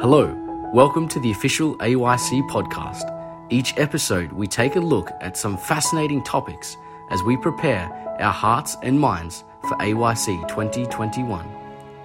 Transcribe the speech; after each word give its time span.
Hello, 0.00 0.32
welcome 0.72 1.08
to 1.08 1.18
the 1.18 1.32
official 1.32 1.76
AYC 1.78 2.48
podcast. 2.48 3.02
Each 3.50 3.76
episode, 3.78 4.30
we 4.30 4.46
take 4.46 4.76
a 4.76 4.80
look 4.80 5.10
at 5.20 5.36
some 5.36 5.58
fascinating 5.58 6.22
topics 6.22 6.76
as 7.10 7.20
we 7.24 7.36
prepare 7.36 7.90
our 8.20 8.32
hearts 8.32 8.76
and 8.84 9.00
minds 9.00 9.42
for 9.62 9.76
AYC 9.78 10.46
2021. 10.46 11.44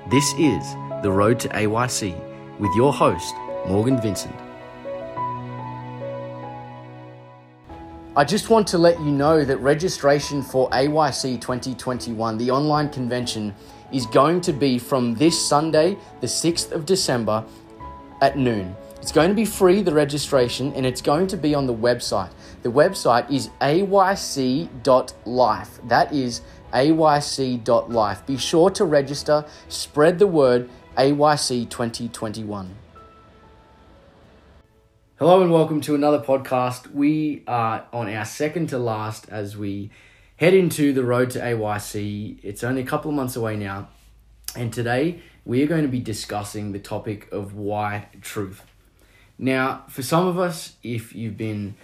This 0.09 0.33
is 0.39 0.73
The 1.03 1.11
Road 1.11 1.39
to 1.41 1.49
AYC 1.49 2.59
with 2.59 2.71
your 2.75 2.91
host, 2.91 3.35
Morgan 3.67 4.01
Vincent. 4.01 4.35
I 8.15 8.23
just 8.23 8.49
want 8.49 8.67
to 8.69 8.79
let 8.79 8.99
you 9.01 9.11
know 9.11 9.45
that 9.45 9.57
registration 9.57 10.41
for 10.41 10.67
AYC 10.71 11.39
2021, 11.39 12.39
the 12.39 12.49
online 12.49 12.89
convention, 12.89 13.53
is 13.91 14.07
going 14.07 14.41
to 14.41 14.51
be 14.51 14.79
from 14.79 15.13
this 15.13 15.39
Sunday, 15.47 15.95
the 16.21 16.27
6th 16.27 16.71
of 16.71 16.87
December, 16.87 17.45
at 18.23 18.37
noon. 18.37 18.73
It's 19.01 19.11
going 19.11 19.27
to 19.27 19.35
be 19.35 19.43
free, 19.43 19.81
the 19.81 19.93
registration, 19.93 20.71
and 20.75 20.85
it's 20.85 21.01
going 21.01 21.27
to 21.27 21.35
be 21.35 21.53
on 21.53 21.67
the 21.67 21.75
website. 21.75 22.31
The 22.61 22.71
website 22.71 23.29
is 23.29 23.49
ayc.life. 23.59 24.69
That 25.89 26.13
is 26.13 26.41
ayc.life. 26.71 28.25
Be 28.25 28.37
sure 28.37 28.69
to 28.69 28.85
register, 28.85 29.43
spread 29.67 30.19
the 30.19 30.27
word 30.27 30.69
AYC 30.97 31.69
2021. 31.69 32.75
Hello 35.19 35.41
and 35.41 35.51
welcome 35.51 35.81
to 35.81 35.93
another 35.93 36.19
podcast. 36.19 36.93
We 36.93 37.43
are 37.45 37.85
on 37.91 38.09
our 38.09 38.23
second 38.23 38.67
to 38.67 38.77
last 38.77 39.27
as 39.27 39.57
we 39.57 39.91
head 40.37 40.53
into 40.53 40.93
the 40.93 41.03
road 41.03 41.29
to 41.31 41.39
AYC. 41.39 42.39
It's 42.41 42.63
only 42.63 42.83
a 42.83 42.85
couple 42.85 43.11
of 43.11 43.15
months 43.17 43.35
away 43.35 43.57
now, 43.57 43.89
and 44.55 44.71
today 44.71 45.21
we 45.45 45.61
are 45.63 45.67
going 45.67 45.81
to 45.81 45.87
be 45.87 45.99
discussing 45.99 46.71
the 46.71 46.79
topic 46.79 47.31
of 47.31 47.55
why 47.55 48.07
truth. 48.21 48.63
Now, 49.37 49.83
for 49.89 50.01
some 50.01 50.27
of 50.27 50.39
us, 50.39 50.77
if 50.83 51.13
you've 51.13 51.37
been 51.37 51.75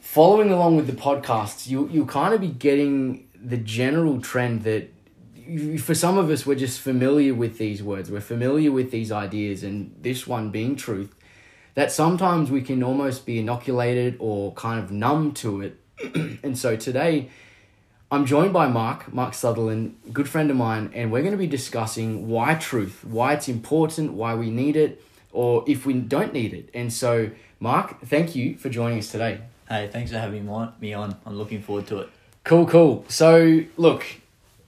following 0.00 0.50
along 0.50 0.76
with 0.76 0.86
the 0.86 0.92
podcasts, 0.92 1.68
you, 1.68 1.88
you'll 1.92 2.06
kind 2.06 2.32
of 2.32 2.40
be 2.40 2.48
getting 2.48 3.28
the 3.34 3.56
general 3.56 4.20
trend 4.20 4.64
that 4.64 4.90
for 5.78 5.94
some 5.94 6.16
of 6.16 6.30
us, 6.30 6.46
we're 6.46 6.54
just 6.54 6.80
familiar 6.80 7.34
with 7.34 7.58
these 7.58 7.82
words, 7.82 8.10
we're 8.10 8.20
familiar 8.20 8.70
with 8.70 8.92
these 8.92 9.10
ideas, 9.10 9.64
and 9.64 9.94
this 10.00 10.26
one 10.26 10.50
being 10.50 10.76
truth, 10.76 11.12
that 11.74 11.90
sometimes 11.90 12.50
we 12.50 12.62
can 12.62 12.82
almost 12.82 13.26
be 13.26 13.40
inoculated 13.40 14.16
or 14.20 14.52
kind 14.54 14.82
of 14.82 14.92
numb 14.92 15.32
to 15.32 15.62
it. 15.62 15.80
and 16.44 16.56
so 16.56 16.76
today, 16.76 17.30
I'm 18.12 18.26
joined 18.26 18.52
by 18.52 18.66
Mark, 18.66 19.14
Mark 19.14 19.34
Sutherland, 19.34 19.94
good 20.12 20.28
friend 20.28 20.50
of 20.50 20.56
mine, 20.56 20.90
and 20.94 21.12
we're 21.12 21.20
going 21.20 21.30
to 21.30 21.38
be 21.38 21.46
discussing 21.46 22.28
why 22.28 22.54
truth, 22.56 23.04
why 23.04 23.34
it's 23.34 23.48
important, 23.48 24.14
why 24.14 24.34
we 24.34 24.50
need 24.50 24.74
it, 24.74 25.00
or 25.30 25.62
if 25.68 25.86
we 25.86 25.94
don't 25.94 26.32
need 26.32 26.52
it. 26.52 26.70
And 26.74 26.92
so, 26.92 27.30
Mark, 27.60 28.00
thank 28.00 28.34
you 28.34 28.56
for 28.56 28.68
joining 28.68 28.98
us 28.98 29.12
today. 29.12 29.42
Hey, 29.68 29.88
thanks 29.92 30.10
for 30.10 30.18
having 30.18 30.44
me 30.80 30.92
on. 30.92 31.16
I'm 31.24 31.38
looking 31.38 31.62
forward 31.62 31.86
to 31.86 31.98
it. 31.98 32.08
Cool, 32.42 32.66
cool. 32.66 33.04
So, 33.06 33.60
look, 33.76 34.04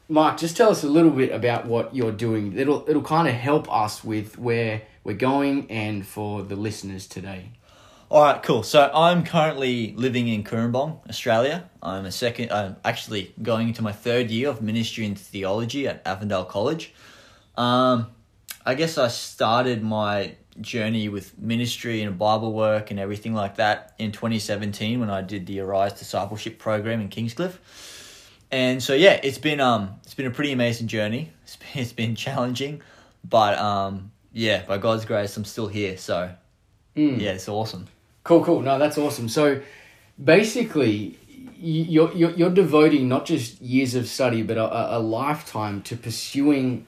Mark, 0.08 0.38
just 0.38 0.56
tell 0.56 0.70
us 0.70 0.84
a 0.84 0.88
little 0.88 1.10
bit 1.10 1.32
about 1.32 1.66
what 1.66 1.96
you're 1.96 2.12
doing. 2.12 2.56
It'll 2.56 2.88
it'll 2.88 3.02
kind 3.02 3.26
of 3.26 3.34
help 3.34 3.68
us 3.72 4.04
with 4.04 4.38
where 4.38 4.82
we're 5.02 5.16
going 5.16 5.68
and 5.68 6.06
for 6.06 6.42
the 6.42 6.54
listeners 6.54 7.08
today. 7.08 7.50
All 8.12 8.22
right, 8.22 8.42
cool. 8.42 8.62
So 8.62 8.90
I'm 8.92 9.24
currently 9.24 9.94
living 9.96 10.28
in 10.28 10.44
Cooranbong, 10.44 11.08
Australia. 11.08 11.70
I'm 11.82 12.04
a 12.04 12.12
second. 12.12 12.52
I'm 12.52 12.76
actually 12.84 13.34
going 13.40 13.68
into 13.68 13.80
my 13.80 13.92
third 13.92 14.30
year 14.30 14.50
of 14.50 14.60
ministry 14.60 15.06
and 15.06 15.18
theology 15.18 15.88
at 15.88 16.02
Avondale 16.04 16.44
College. 16.44 16.92
Um, 17.56 18.08
I 18.66 18.74
guess 18.74 18.98
I 18.98 19.08
started 19.08 19.82
my 19.82 20.34
journey 20.60 21.08
with 21.08 21.38
ministry 21.38 22.02
and 22.02 22.18
Bible 22.18 22.52
work 22.52 22.90
and 22.90 23.00
everything 23.00 23.32
like 23.32 23.56
that 23.56 23.94
in 23.98 24.12
2017 24.12 25.00
when 25.00 25.08
I 25.08 25.22
did 25.22 25.46
the 25.46 25.60
Arise 25.60 25.94
Discipleship 25.94 26.58
program 26.58 27.00
in 27.00 27.08
Kingscliff. 27.08 27.58
And 28.50 28.82
so 28.82 28.92
yeah, 28.92 29.20
it's 29.22 29.38
been 29.38 29.58
um 29.58 29.94
it's 30.02 30.12
been 30.12 30.26
a 30.26 30.30
pretty 30.30 30.52
amazing 30.52 30.86
journey. 30.86 31.32
It's 31.44 31.56
been, 31.56 31.82
it's 31.82 31.92
been 31.94 32.14
challenging, 32.14 32.82
but 33.24 33.58
um 33.58 34.12
yeah, 34.34 34.66
by 34.66 34.76
God's 34.76 35.06
grace, 35.06 35.34
I'm 35.38 35.46
still 35.46 35.68
here. 35.68 35.96
So 35.96 36.30
mm. 36.94 37.18
yeah, 37.18 37.30
it's 37.30 37.48
awesome. 37.48 37.86
Cool, 38.24 38.44
cool. 38.44 38.60
No, 38.60 38.78
that's 38.78 38.98
awesome. 38.98 39.28
So 39.28 39.60
basically, 40.22 41.18
you're, 41.58 42.12
you're, 42.12 42.30
you're 42.30 42.50
devoting 42.50 43.08
not 43.08 43.26
just 43.26 43.60
years 43.60 43.94
of 43.94 44.06
study, 44.06 44.42
but 44.42 44.56
a, 44.56 44.96
a 44.96 45.00
lifetime 45.00 45.82
to 45.82 45.96
pursuing, 45.96 46.86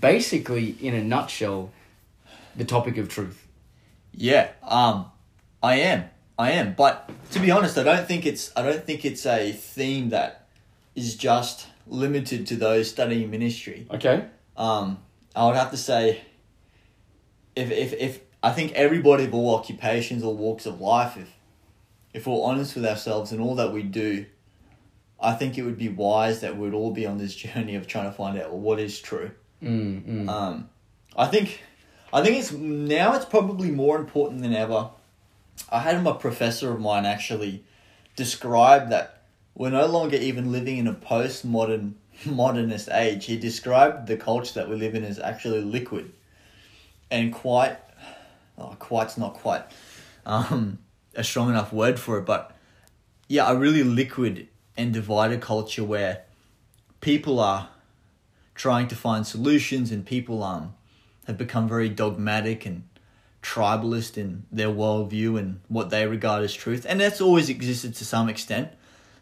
basically, 0.00 0.76
in 0.80 0.94
a 0.94 1.02
nutshell, 1.02 1.70
the 2.56 2.64
topic 2.64 2.98
of 2.98 3.08
truth. 3.08 3.46
Yeah, 4.14 4.50
um, 4.62 5.10
I 5.62 5.76
am. 5.76 6.04
I 6.38 6.52
am. 6.52 6.74
But 6.74 7.10
to 7.32 7.38
be 7.38 7.50
honest, 7.50 7.78
I 7.78 7.82
don't 7.82 8.06
think 8.06 8.26
it's 8.26 8.52
I 8.56 8.62
don't 8.62 8.84
think 8.84 9.04
it's 9.04 9.24
a 9.26 9.52
theme 9.52 10.10
that 10.10 10.48
is 10.94 11.16
just 11.16 11.66
limited 11.86 12.46
to 12.48 12.56
those 12.56 12.90
studying 12.90 13.30
ministry. 13.30 13.86
Okay. 13.90 14.24
Um, 14.56 14.98
I 15.34 15.46
would 15.46 15.56
have 15.56 15.70
to 15.70 15.76
say 15.76 16.22
if 17.56 17.70
if 17.70 17.92
if 17.94 18.20
I 18.42 18.50
think 18.50 18.72
everybody 18.72 19.24
of 19.24 19.34
all 19.34 19.54
occupations 19.54 20.24
or 20.24 20.34
walks 20.34 20.66
of 20.66 20.80
life, 20.80 21.16
if 21.16 21.32
if 22.12 22.26
we're 22.26 22.42
honest 22.42 22.74
with 22.74 22.84
ourselves 22.84 23.32
and 23.32 23.40
all 23.40 23.54
that 23.54 23.72
we 23.72 23.82
do, 23.82 24.26
I 25.20 25.34
think 25.34 25.56
it 25.56 25.62
would 25.62 25.78
be 25.78 25.88
wise 25.88 26.40
that 26.40 26.56
we'd 26.56 26.74
all 26.74 26.90
be 26.90 27.06
on 27.06 27.18
this 27.18 27.34
journey 27.36 27.76
of 27.76 27.86
trying 27.86 28.10
to 28.10 28.12
find 28.12 28.38
out 28.38 28.50
well, 28.50 28.60
what 28.60 28.80
is 28.80 29.00
true. 29.00 29.30
Mm, 29.62 30.04
mm. 30.04 30.28
Um, 30.28 30.68
I 31.16 31.26
think, 31.26 31.60
I 32.12 32.22
think 32.22 32.38
it's 32.38 32.52
now 32.52 33.14
it's 33.14 33.24
probably 33.24 33.70
more 33.70 33.96
important 33.96 34.42
than 34.42 34.54
ever. 34.54 34.90
I 35.70 35.80
had 35.80 36.04
a 36.04 36.14
professor 36.14 36.72
of 36.72 36.80
mine 36.80 37.06
actually 37.06 37.64
describe 38.16 38.90
that 38.90 39.22
we're 39.54 39.70
no 39.70 39.86
longer 39.86 40.16
even 40.16 40.50
living 40.50 40.78
in 40.78 40.86
a 40.86 40.94
postmodern 40.94 41.92
modernist 42.26 42.88
age. 42.90 43.26
He 43.26 43.36
described 43.36 44.06
the 44.06 44.16
culture 44.16 44.54
that 44.54 44.68
we 44.68 44.76
live 44.76 44.94
in 44.94 45.04
as 45.04 45.18
actually 45.18 45.60
liquid 45.60 46.12
and 47.10 47.32
quite 47.32 47.78
oh, 48.58 48.76
quite's 48.78 49.18
not 49.18 49.34
quite 49.34 49.64
um, 50.26 50.78
a 51.14 51.24
strong 51.24 51.50
enough 51.50 51.72
word 51.72 51.98
for 51.98 52.18
it, 52.18 52.26
but 52.26 52.56
yeah, 53.28 53.50
a 53.50 53.56
really 53.56 53.82
liquid 53.82 54.48
and 54.76 54.92
divided 54.92 55.40
culture 55.40 55.84
where 55.84 56.22
people 57.00 57.40
are 57.40 57.68
trying 58.54 58.88
to 58.88 58.94
find 58.94 59.26
solutions 59.26 59.90
and 59.90 60.04
people 60.06 60.42
um 60.42 60.74
have 61.26 61.38
become 61.38 61.68
very 61.68 61.88
dogmatic 61.88 62.66
and 62.66 62.82
tribalist 63.42 64.16
in 64.16 64.44
their 64.50 64.68
worldview 64.68 65.38
and 65.38 65.60
what 65.68 65.90
they 65.90 66.06
regard 66.06 66.42
as 66.42 66.54
truth. 66.54 66.86
And 66.88 67.00
that's 67.00 67.20
always 67.20 67.48
existed 67.48 67.94
to 67.96 68.04
some 68.04 68.28
extent. 68.28 68.70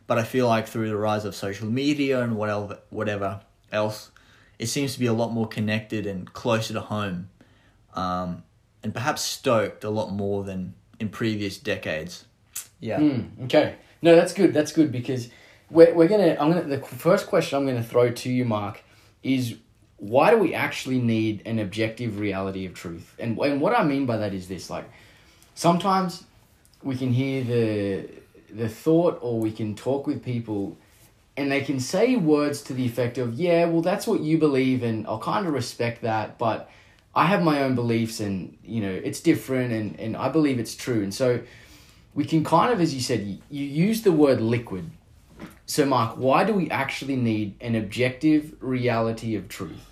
But 0.07 0.19
I 0.19 0.25
feel 0.25 0.47
like 0.47 0.67
through 0.67 0.89
the 0.89 0.97
rise 0.97 1.25
of 1.25 1.35
social 1.35 1.69
media 1.69 2.21
and 2.21 2.37
whatever 2.37 2.79
whatever 2.91 3.41
else, 3.71 4.11
it 4.59 4.67
seems 4.67 4.95
to 4.95 4.99
be 4.99 5.07
a 5.07 5.13
lot 5.13 5.31
more 5.33 5.47
connected 5.47 6.07
and 6.07 6.31
closer 6.33 6.75
to 6.75 6.81
home. 6.81 7.31
Um, 7.95 8.43
and 8.83 8.95
perhaps 8.95 9.23
stoked 9.23 9.85
a 9.85 9.91
lot 9.91 10.13
more 10.13 10.45
than 10.45 10.75
in 10.99 11.09
previous 11.09 11.59
decades. 11.59 12.25
Yeah. 12.81 13.01
Mm, 13.01 13.45
okay. 13.45 13.77
No, 14.03 14.17
that's 14.17 14.33
good. 14.33 14.55
That's 14.55 14.73
good 14.73 14.91
because 14.91 15.31
we're, 15.71 15.93
we're 15.95 16.09
gonna. 16.09 16.37
I'm 16.41 16.53
gonna. 16.53 16.63
The 16.63 16.79
first 16.79 17.27
question 17.27 17.59
I'm 17.59 17.67
gonna 17.67 17.83
throw 17.83 18.11
to 18.11 18.31
you, 18.31 18.45
Mark, 18.45 18.83
is 19.23 19.57
why 19.99 20.31
do 20.31 20.39
we 20.39 20.55
actually 20.55 20.99
need 20.99 21.43
an 21.45 21.59
objective 21.59 22.19
reality 22.19 22.65
of 22.67 22.75
truth? 22.75 23.15
And 23.19 23.39
and 23.39 23.61
what 23.61 23.79
I 23.79 23.85
mean 23.85 24.07
by 24.07 24.17
that 24.17 24.33
is 24.33 24.49
this: 24.49 24.71
like 24.71 24.91
sometimes 25.55 26.25
we 26.83 26.97
can 26.97 27.13
hear 27.13 27.45
the 27.45 28.09
the 28.51 28.69
thought, 28.69 29.19
or 29.21 29.39
we 29.39 29.53
can 29.53 29.75
talk 29.75 30.07
with 30.07 30.25
people. 30.25 30.77
And 31.37 31.51
they 31.51 31.63
can 31.63 31.81
say 31.81 32.17
words 32.17 32.61
to 32.63 32.75
the 32.75 32.85
effect 32.85 33.17
of, 33.17 33.33
yeah, 33.33 33.65
well, 33.65 33.81
that's 33.81 34.07
what 34.07 34.21
you 34.21 34.37
believe, 34.37 34.83
and 34.83 35.07
I'll 35.07 35.21
kind 35.21 35.47
of 35.47 35.55
respect 35.55 36.03
that, 36.03 36.37
but 36.37 36.69
I 37.15 37.27
have 37.27 37.43
my 37.43 37.63
own 37.63 37.75
beliefs 37.75 38.21
and 38.21 38.57
you 38.63 38.81
know 38.81 38.91
it's 38.91 39.21
different 39.21 39.73
and, 39.73 39.99
and 39.99 40.17
I 40.17 40.29
believe 40.29 40.59
it's 40.59 40.75
true. 40.75 41.03
And 41.03 41.13
so 41.13 41.41
we 42.15 42.25
can 42.25 42.45
kind 42.45 42.73
of 42.73 42.81
as 42.81 42.95
you 42.95 43.01
said 43.01 43.21
you, 43.23 43.39
you 43.51 43.65
use 43.65 44.03
the 44.03 44.13
word 44.13 44.41
liquid. 44.41 44.91
So 45.67 45.87
Mark 45.87 46.17
why 46.17 46.45
do 46.45 46.53
we 46.53 46.71
actually 46.71 47.17
need 47.17 47.55
an 47.61 47.75
objective 47.75 48.55
reality 48.61 49.35
of 49.35 49.49
truth? 49.49 49.91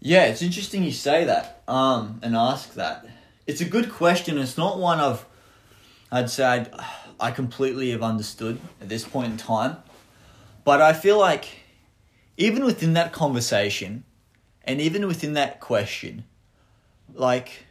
Yeah 0.00 0.26
it's 0.26 0.42
interesting 0.42 0.82
you 0.82 0.92
say 0.92 1.24
that 1.24 1.62
um 1.66 2.20
and 2.22 2.36
ask 2.36 2.74
that. 2.74 3.06
It's 3.44 3.60
a 3.60 3.64
good 3.64 3.90
question. 3.90 4.38
It's 4.38 4.56
not 4.56 4.78
one 4.78 5.00
of 5.00 5.26
I'd 6.12 6.30
say 6.30 6.44
I'd, 6.44 6.70
I 7.18 7.30
completely 7.30 7.90
have 7.90 8.02
understood 8.02 8.60
at 8.80 8.88
this 8.88 9.04
point 9.04 9.32
in 9.32 9.36
time. 9.36 9.78
But 10.64 10.80
I 10.80 10.92
feel 10.92 11.18
like 11.18 11.46
even 12.36 12.64
within 12.64 12.92
that 12.92 13.12
conversation 13.12 14.04
and 14.64 14.80
even 14.80 15.06
within 15.06 15.34
that 15.34 15.60
question, 15.60 16.24
like 17.14 17.66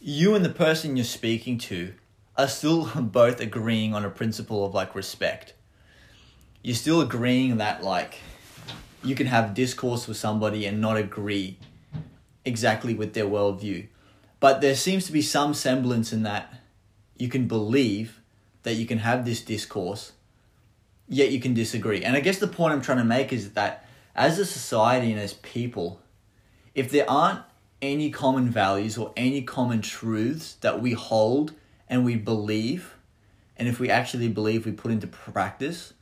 you 0.00 0.34
and 0.34 0.44
the 0.44 0.50
person 0.50 0.96
you're 0.96 1.04
speaking 1.04 1.58
to 1.58 1.94
are 2.36 2.48
still 2.48 2.86
both 3.00 3.40
agreeing 3.40 3.94
on 3.94 4.04
a 4.04 4.10
principle 4.10 4.64
of 4.64 4.74
like 4.74 4.94
respect. 4.94 5.54
You're 6.62 6.76
still 6.76 7.00
agreeing 7.00 7.56
that 7.56 7.82
like 7.82 8.18
you 9.02 9.14
can 9.14 9.26
have 9.26 9.54
discourse 9.54 10.06
with 10.06 10.16
somebody 10.16 10.66
and 10.66 10.80
not 10.80 10.96
agree 10.96 11.58
exactly 12.44 12.94
with 12.94 13.14
their 13.14 13.26
worldview. 13.26 13.86
But 14.40 14.60
there 14.60 14.74
seems 14.74 15.06
to 15.06 15.12
be 15.12 15.22
some 15.22 15.54
semblance 15.54 16.12
in 16.12 16.24
that 16.24 16.52
you 17.16 17.28
can 17.28 17.46
believe 17.46 18.20
that 18.64 18.74
you 18.74 18.86
can 18.86 18.98
have 18.98 19.24
this 19.24 19.40
discourse, 19.40 20.12
yet 21.08 21.30
you 21.30 21.40
can 21.40 21.54
disagree. 21.54 22.02
And 22.02 22.16
I 22.16 22.20
guess 22.20 22.38
the 22.38 22.48
point 22.48 22.72
I'm 22.74 22.80
trying 22.80 22.98
to 22.98 23.04
make 23.04 23.32
is 23.32 23.52
that 23.52 23.86
as 24.14 24.38
a 24.38 24.44
society 24.44 25.10
and 25.10 25.20
as 25.20 25.34
people, 25.34 26.00
if 26.74 26.90
there 26.90 27.08
aren't 27.08 27.40
any 27.80 28.10
common 28.10 28.48
values 28.48 28.96
or 28.96 29.12
any 29.16 29.42
common 29.42 29.82
truths 29.82 30.54
that 30.60 30.80
we 30.80 30.92
hold 30.92 31.52
and 31.88 32.04
we 32.04 32.16
believe, 32.16 32.94
and 33.56 33.68
if 33.68 33.78
we 33.80 33.90
actually 33.90 34.28
believe 34.28 34.64
we 34.64 34.72
put 34.72 34.90
into 34.90 35.06
practice, 35.06 35.92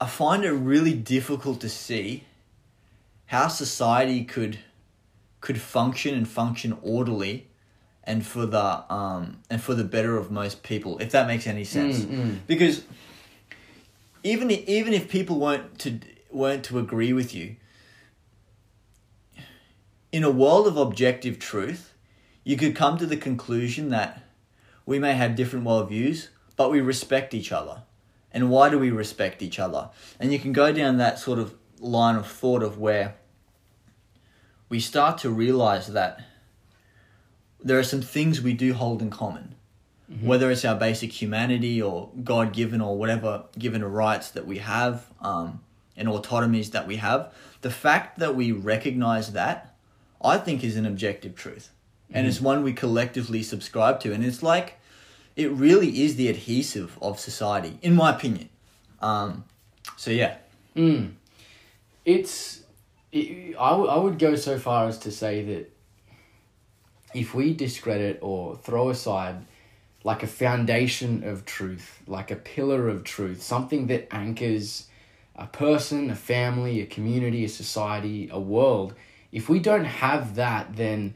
I 0.00 0.06
find 0.06 0.44
it 0.44 0.50
really 0.52 0.94
difficult 0.94 1.60
to 1.60 1.68
see 1.68 2.24
how 3.26 3.48
society 3.48 4.24
could 4.24 4.58
could 5.40 5.60
function 5.60 6.14
and 6.14 6.28
function 6.28 6.76
orderly 6.82 7.46
and 8.04 8.26
for 8.26 8.44
the 8.44 8.92
um 8.92 9.38
and 9.48 9.62
for 9.62 9.74
the 9.74 9.84
better 9.84 10.16
of 10.16 10.30
most 10.30 10.62
people 10.62 10.98
if 10.98 11.12
that 11.12 11.26
makes 11.26 11.46
any 11.46 11.64
sense 11.64 12.00
Mm, 12.00 12.08
mm. 12.10 12.38
because 12.46 12.82
even 14.22 14.50
even 14.50 14.92
if 14.92 15.08
people 15.08 15.38
weren't 15.38 15.78
to 15.78 16.00
weren't 16.30 16.64
to 16.64 16.78
agree 16.78 17.12
with 17.12 17.34
you 17.34 17.56
in 20.12 20.24
a 20.24 20.30
world 20.30 20.66
of 20.66 20.76
objective 20.76 21.38
truth 21.38 21.94
you 22.42 22.56
could 22.56 22.74
come 22.74 22.98
to 22.98 23.06
the 23.06 23.16
conclusion 23.16 23.90
that 23.90 24.22
we 24.86 24.98
may 24.98 25.14
have 25.14 25.36
different 25.36 25.64
worldviews 25.64 26.28
but 26.60 26.70
we 26.70 26.82
respect 26.82 27.32
each 27.32 27.52
other. 27.52 27.84
And 28.32 28.50
why 28.50 28.68
do 28.68 28.78
we 28.78 28.90
respect 28.90 29.40
each 29.40 29.58
other? 29.58 29.88
And 30.18 30.30
you 30.30 30.38
can 30.38 30.52
go 30.52 30.72
down 30.72 30.98
that 30.98 31.18
sort 31.18 31.38
of 31.38 31.54
line 31.78 32.16
of 32.16 32.26
thought 32.26 32.62
of 32.62 32.76
where 32.76 33.14
we 34.68 34.78
start 34.78 35.16
to 35.18 35.30
realize 35.30 35.86
that 35.86 36.22
there 37.64 37.78
are 37.78 37.82
some 37.82 38.02
things 38.02 38.42
we 38.42 38.52
do 38.52 38.74
hold 38.74 39.00
in 39.00 39.08
common. 39.08 39.54
Whether 40.20 40.50
it's 40.50 40.66
our 40.66 40.74
basic 40.74 41.22
humanity 41.22 41.80
or 41.80 42.10
God 42.22 42.52
given 42.52 42.82
or 42.82 42.98
whatever 42.98 43.44
given 43.58 43.82
rights 43.82 44.30
that 44.32 44.46
we 44.46 44.58
have 44.58 45.06
um, 45.22 45.60
and 45.96 46.10
autonomies 46.10 46.72
that 46.72 46.86
we 46.86 46.96
have, 46.96 47.32
the 47.62 47.70
fact 47.70 48.18
that 48.18 48.36
we 48.36 48.52
recognize 48.52 49.32
that, 49.32 49.69
I 50.22 50.38
think, 50.38 50.62
is 50.62 50.76
an 50.76 50.86
objective 50.86 51.34
truth. 51.34 51.70
And 52.12 52.26
it's 52.26 52.40
one 52.40 52.62
we 52.62 52.72
collectively 52.72 53.42
subscribe 53.42 54.00
to. 54.00 54.12
And 54.12 54.24
it's 54.24 54.42
like, 54.42 54.78
it 55.36 55.50
really 55.52 56.02
is 56.02 56.16
the 56.16 56.28
adhesive 56.28 56.98
of 57.00 57.20
society, 57.20 57.78
in 57.82 57.94
my 57.94 58.10
opinion. 58.14 58.48
Um, 59.00 59.44
so, 59.96 60.10
yeah. 60.10 60.36
Mm. 60.74 61.12
It's. 62.04 62.62
It, 63.12 63.56
I, 63.58 63.70
w- 63.70 63.88
I 63.88 63.96
would 63.96 64.18
go 64.18 64.34
so 64.36 64.58
far 64.58 64.88
as 64.88 64.98
to 64.98 65.10
say 65.10 65.42
that 65.44 65.72
if 67.14 67.34
we 67.34 67.54
discredit 67.54 68.18
or 68.22 68.56
throw 68.56 68.90
aside 68.90 69.36
like 70.04 70.22
a 70.22 70.26
foundation 70.26 71.24
of 71.24 71.44
truth, 71.44 72.00
like 72.06 72.30
a 72.30 72.36
pillar 72.36 72.88
of 72.88 73.04
truth, 73.04 73.42
something 73.42 73.86
that 73.88 74.08
anchors 74.12 74.86
a 75.36 75.46
person, 75.46 76.10
a 76.10 76.14
family, 76.14 76.80
a 76.80 76.86
community, 76.86 77.44
a 77.44 77.48
society, 77.48 78.28
a 78.32 78.40
world, 78.40 78.94
if 79.32 79.48
we 79.48 79.58
don't 79.58 79.84
have 79.84 80.34
that, 80.36 80.76
then 80.76 81.14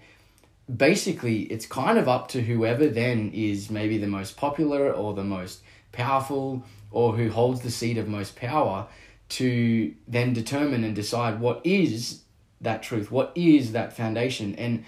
basically 0.75 1.43
it's 1.43 1.67
kind 1.67 1.99
of 1.99 2.09
up 2.09 2.29
to 2.29 2.43
whoever 2.43 2.89
then 2.89 3.31
is 3.35 3.71
maybe 3.71 3.99
the 3.99 4.07
most 4.07 4.37
popular 4.37 4.93
or 4.93 5.13
the 5.13 5.25
most 5.25 5.61
powerful 5.93 6.65
or 6.91 7.17
who 7.17 7.31
holds 7.31 7.61
the 7.61 7.71
seat 7.71 7.99
of 7.99 8.09
most 8.09 8.37
power 8.37 8.87
to 9.29 9.95
then 10.09 10.33
determine 10.33 10.85
and 10.85 10.95
decide 10.95 11.41
what 11.41 11.61
is 11.65 12.23
that 12.61 12.83
truth 12.83 13.11
what 13.11 13.33
is 13.35 13.73
that 13.73 13.95
foundation. 13.95 14.55
And 14.55 14.85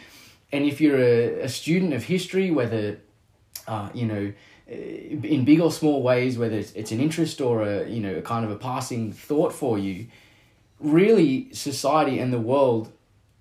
and 0.53 0.65
if 0.65 0.81
you're 0.81 0.99
a, 0.99 1.43
a 1.43 1.49
student 1.49 1.93
of 1.93 2.05
history 2.05 2.51
whether 2.51 2.99
uh, 3.67 3.91
you 3.93 4.07
know 4.07 4.33
uh, 4.71 4.75
in 4.75 5.45
big 5.45 5.61
or 5.61 5.71
small 5.71 6.03
ways 6.03 6.39
whether 6.39 6.57
it's, 6.57 6.73
it's 6.73 6.93
an 6.93 7.01
interest 7.01 7.41
or 7.41 7.63
a 7.63 7.89
you 7.89 8.01
know 8.01 8.15
a 8.15 8.23
kind 8.23 8.45
of 8.45 8.51
a 8.51 8.57
passing 8.57 9.13
thought 9.13 9.53
for 9.53 9.79
you 9.79 10.07
really 10.81 11.53
society 11.53 12.19
and 12.19 12.33
the 12.33 12.41
world 12.41 12.93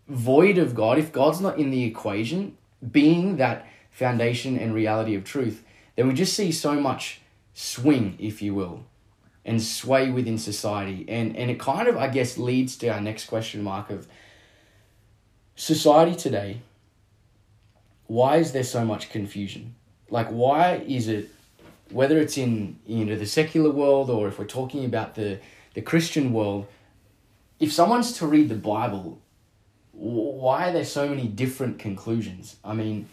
void 0.07 0.57
of 0.57 0.75
God, 0.75 0.97
if 0.97 1.11
God's 1.11 1.41
not 1.41 1.57
in 1.57 1.71
the 1.71 1.83
equation, 1.83 2.57
being 2.91 3.37
that 3.37 3.67
foundation 3.91 4.57
and 4.57 4.73
reality 4.73 5.15
of 5.15 5.23
truth, 5.23 5.63
then 5.95 6.07
we 6.07 6.13
just 6.13 6.35
see 6.35 6.51
so 6.51 6.79
much 6.79 7.21
swing, 7.53 8.15
if 8.19 8.41
you 8.41 8.53
will, 8.53 8.83
and 9.45 9.61
sway 9.61 10.11
within 10.11 10.37
society. 10.37 11.05
And 11.07 11.35
and 11.35 11.49
it 11.49 11.59
kind 11.59 11.87
of, 11.87 11.97
I 11.97 12.09
guess, 12.09 12.37
leads 12.37 12.75
to 12.77 12.89
our 12.89 13.01
next 13.01 13.25
question 13.25 13.63
mark 13.63 13.89
of 13.89 14.07
society 15.55 16.15
today. 16.15 16.61
Why 18.07 18.37
is 18.37 18.51
there 18.51 18.63
so 18.63 18.85
much 18.85 19.09
confusion? 19.09 19.75
Like 20.09 20.27
why 20.27 20.83
is 20.87 21.07
it 21.07 21.29
whether 21.91 22.19
it's 22.19 22.37
in 22.37 22.79
you 22.85 23.05
know 23.05 23.15
the 23.15 23.25
secular 23.25 23.71
world 23.71 24.09
or 24.09 24.27
if 24.27 24.37
we're 24.37 24.45
talking 24.45 24.85
about 24.85 25.15
the 25.15 25.39
the 25.73 25.81
Christian 25.81 26.33
world, 26.33 26.67
if 27.59 27.71
someone's 27.71 28.13
to 28.13 28.27
read 28.27 28.49
the 28.49 28.55
Bible, 28.55 29.19
why 29.95 30.69
are 30.69 30.73
there 30.73 30.85
so 30.85 31.07
many 31.07 31.27
different 31.27 31.79
conclusions? 31.79 32.57
I 32.63 32.73
mean, 32.73 33.07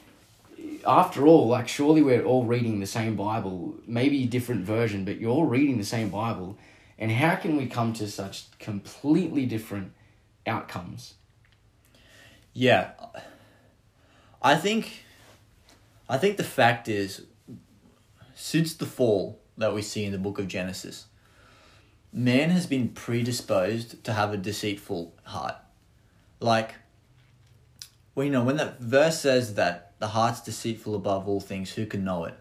after 0.87 1.27
all, 1.27 1.49
like 1.49 1.69
surely 1.69 2.03
we're 2.03 2.25
all 2.25 2.45
reading 2.45 2.81
the 2.81 2.87
same 2.87 3.17
Bible, 3.17 3.75
maybe 3.87 4.25
a 4.25 4.27
different 4.27 4.65
version, 4.65 5.05
but 5.05 5.19
you're 5.19 5.31
all 5.31 5.47
reading 5.47 5.79
the 5.79 5.85
same 5.85 6.09
Bible. 6.09 6.59
And 6.99 7.11
how 7.11 7.37
can 7.37 7.57
we 7.57 7.67
come 7.67 7.93
to 7.95 8.09
such 8.09 8.47
completely 8.59 9.47
different 9.47 9.93
outcomes? 10.47 11.15
Yeah. 12.53 12.91
I 14.41 14.57
think 14.57 15.05
I 16.09 16.19
think 16.19 16.37
the 16.37 16.45
fact 16.45 16.89
is 16.89 17.23
since 18.35 18.75
the 18.75 18.87
fall 18.87 19.39
that 19.57 19.75
we 19.75 19.83
see 19.83 20.05
in 20.05 20.13
the 20.13 20.19
book 20.19 20.39
of 20.39 20.49
Genesis, 20.49 21.07
man 22.13 22.51
has 22.51 22.67
been 22.67 22.89
predisposed 22.89 24.03
to 24.05 24.13
have 24.13 24.33
a 24.33 24.37
deceitful 24.37 25.15
heart. 25.25 25.57
Like 26.43 26.75
well, 28.15 28.27
you 28.27 28.33
know, 28.33 28.45
when 28.45 28.57
that 28.57 28.79
verse 28.79 29.21
says 29.21 29.55
that 29.55 29.93
the 29.99 30.09
heart's 30.09 30.43
deceitful 30.43 30.95
above 30.95 31.27
all 31.27 31.41
things, 31.41 31.73
who 31.73 31.87
can 31.87 32.05
know 32.05 32.25
it? 32.25 32.35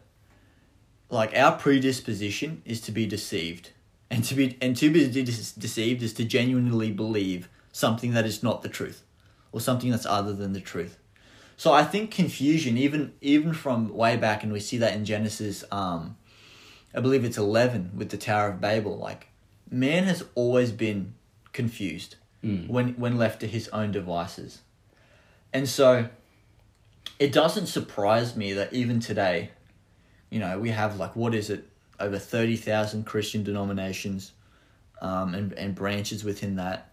Like 1.09 1.35
our 1.35 1.57
predisposition 1.57 2.61
is 2.65 2.81
to 2.81 2.91
be 2.91 3.05
deceived. 3.05 3.71
And 4.09 4.23
to 4.25 4.35
be 4.35 4.57
and 4.61 4.75
to 4.75 4.89
be 4.89 5.07
de- 5.07 5.23
deceived 5.23 6.03
is 6.03 6.13
to 6.15 6.25
genuinely 6.25 6.91
believe 6.91 7.47
something 7.71 8.11
that 8.11 8.25
is 8.25 8.43
not 8.43 8.61
the 8.61 8.69
truth 8.69 9.03
or 9.53 9.61
something 9.61 9.89
that's 9.89 10.05
other 10.05 10.33
than 10.33 10.51
the 10.51 10.59
truth. 10.59 10.97
So 11.55 11.71
I 11.71 11.83
think 11.83 12.11
confusion, 12.11 12.77
even 12.77 13.13
even 13.21 13.53
from 13.53 13.95
way 13.95 14.17
back, 14.17 14.43
and 14.43 14.51
we 14.51 14.59
see 14.59 14.77
that 14.79 14.95
in 14.95 15.05
Genesis, 15.05 15.63
um, 15.71 16.17
I 16.93 16.99
believe 16.99 17.23
it's 17.23 17.37
eleven 17.37 17.91
with 17.95 18.09
the 18.09 18.17
Tower 18.17 18.49
of 18.49 18.59
Babel. 18.59 18.97
Like 18.97 19.29
man 19.69 20.03
has 20.03 20.25
always 20.35 20.73
been 20.73 21.13
confused 21.53 22.17
Mm. 22.43 22.67
when 22.67 22.93
when 22.93 23.17
left 23.17 23.41
to 23.41 23.47
his 23.47 23.67
own 23.69 23.91
devices, 23.91 24.61
and 25.53 25.69
so 25.69 26.09
it 27.19 27.31
doesn't 27.31 27.67
surprise 27.67 28.35
me 28.35 28.53
that 28.53 28.73
even 28.73 28.99
today, 28.99 29.51
you 30.31 30.39
know, 30.39 30.57
we 30.57 30.71
have 30.71 30.97
like 30.97 31.15
what 31.15 31.35
is 31.35 31.51
it? 31.51 31.67
Over 31.99 32.17
thirty 32.17 32.55
thousand 32.55 33.05
Christian 33.05 33.43
denominations, 33.43 34.31
um, 35.01 35.35
and 35.35 35.53
and 35.53 35.75
branches 35.75 36.23
within 36.23 36.55
that, 36.55 36.91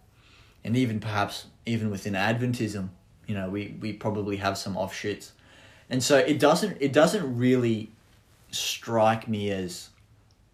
and 0.64 0.76
even 0.76 1.00
perhaps 1.00 1.46
even 1.64 1.90
within 1.90 2.12
Adventism, 2.12 2.90
you 3.26 3.34
know, 3.34 3.48
we 3.48 3.74
we 3.80 3.94
probably 3.94 4.36
have 4.36 4.58
some 4.58 4.76
offshoots, 4.76 5.32
and 5.88 6.02
so 6.02 6.18
it 6.18 6.38
doesn't 6.38 6.76
it 6.80 6.92
doesn't 6.92 7.38
really 7.38 7.90
strike 8.50 9.28
me 9.28 9.50
as 9.50 9.88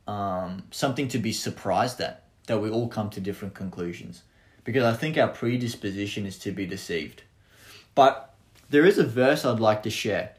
um, 0.07 0.63
something 0.71 1.09
to 1.09 1.19
be 1.19 1.33
surprised 1.33 2.01
at 2.01 2.23
that 2.47 2.61
we 2.61 2.71
all 2.71 2.89
come 2.89 3.11
to 3.11 3.21
different 3.21 3.55
conclusions 3.55 4.23
because 4.64 4.85
I 4.85 4.97
think 4.97 5.16
our 5.16 5.28
predisposition 5.28 6.26
is 6.26 6.38
to 6.40 6.50
be 6.52 6.66
deceived. 6.66 7.23
But 7.94 8.35
there 8.71 8.85
is 8.87 8.99
a 8.99 9.04
verse 9.04 9.44
I'd 9.44 9.61
like 9.61 9.83
to 9.85 9.90
share. 9.90 10.33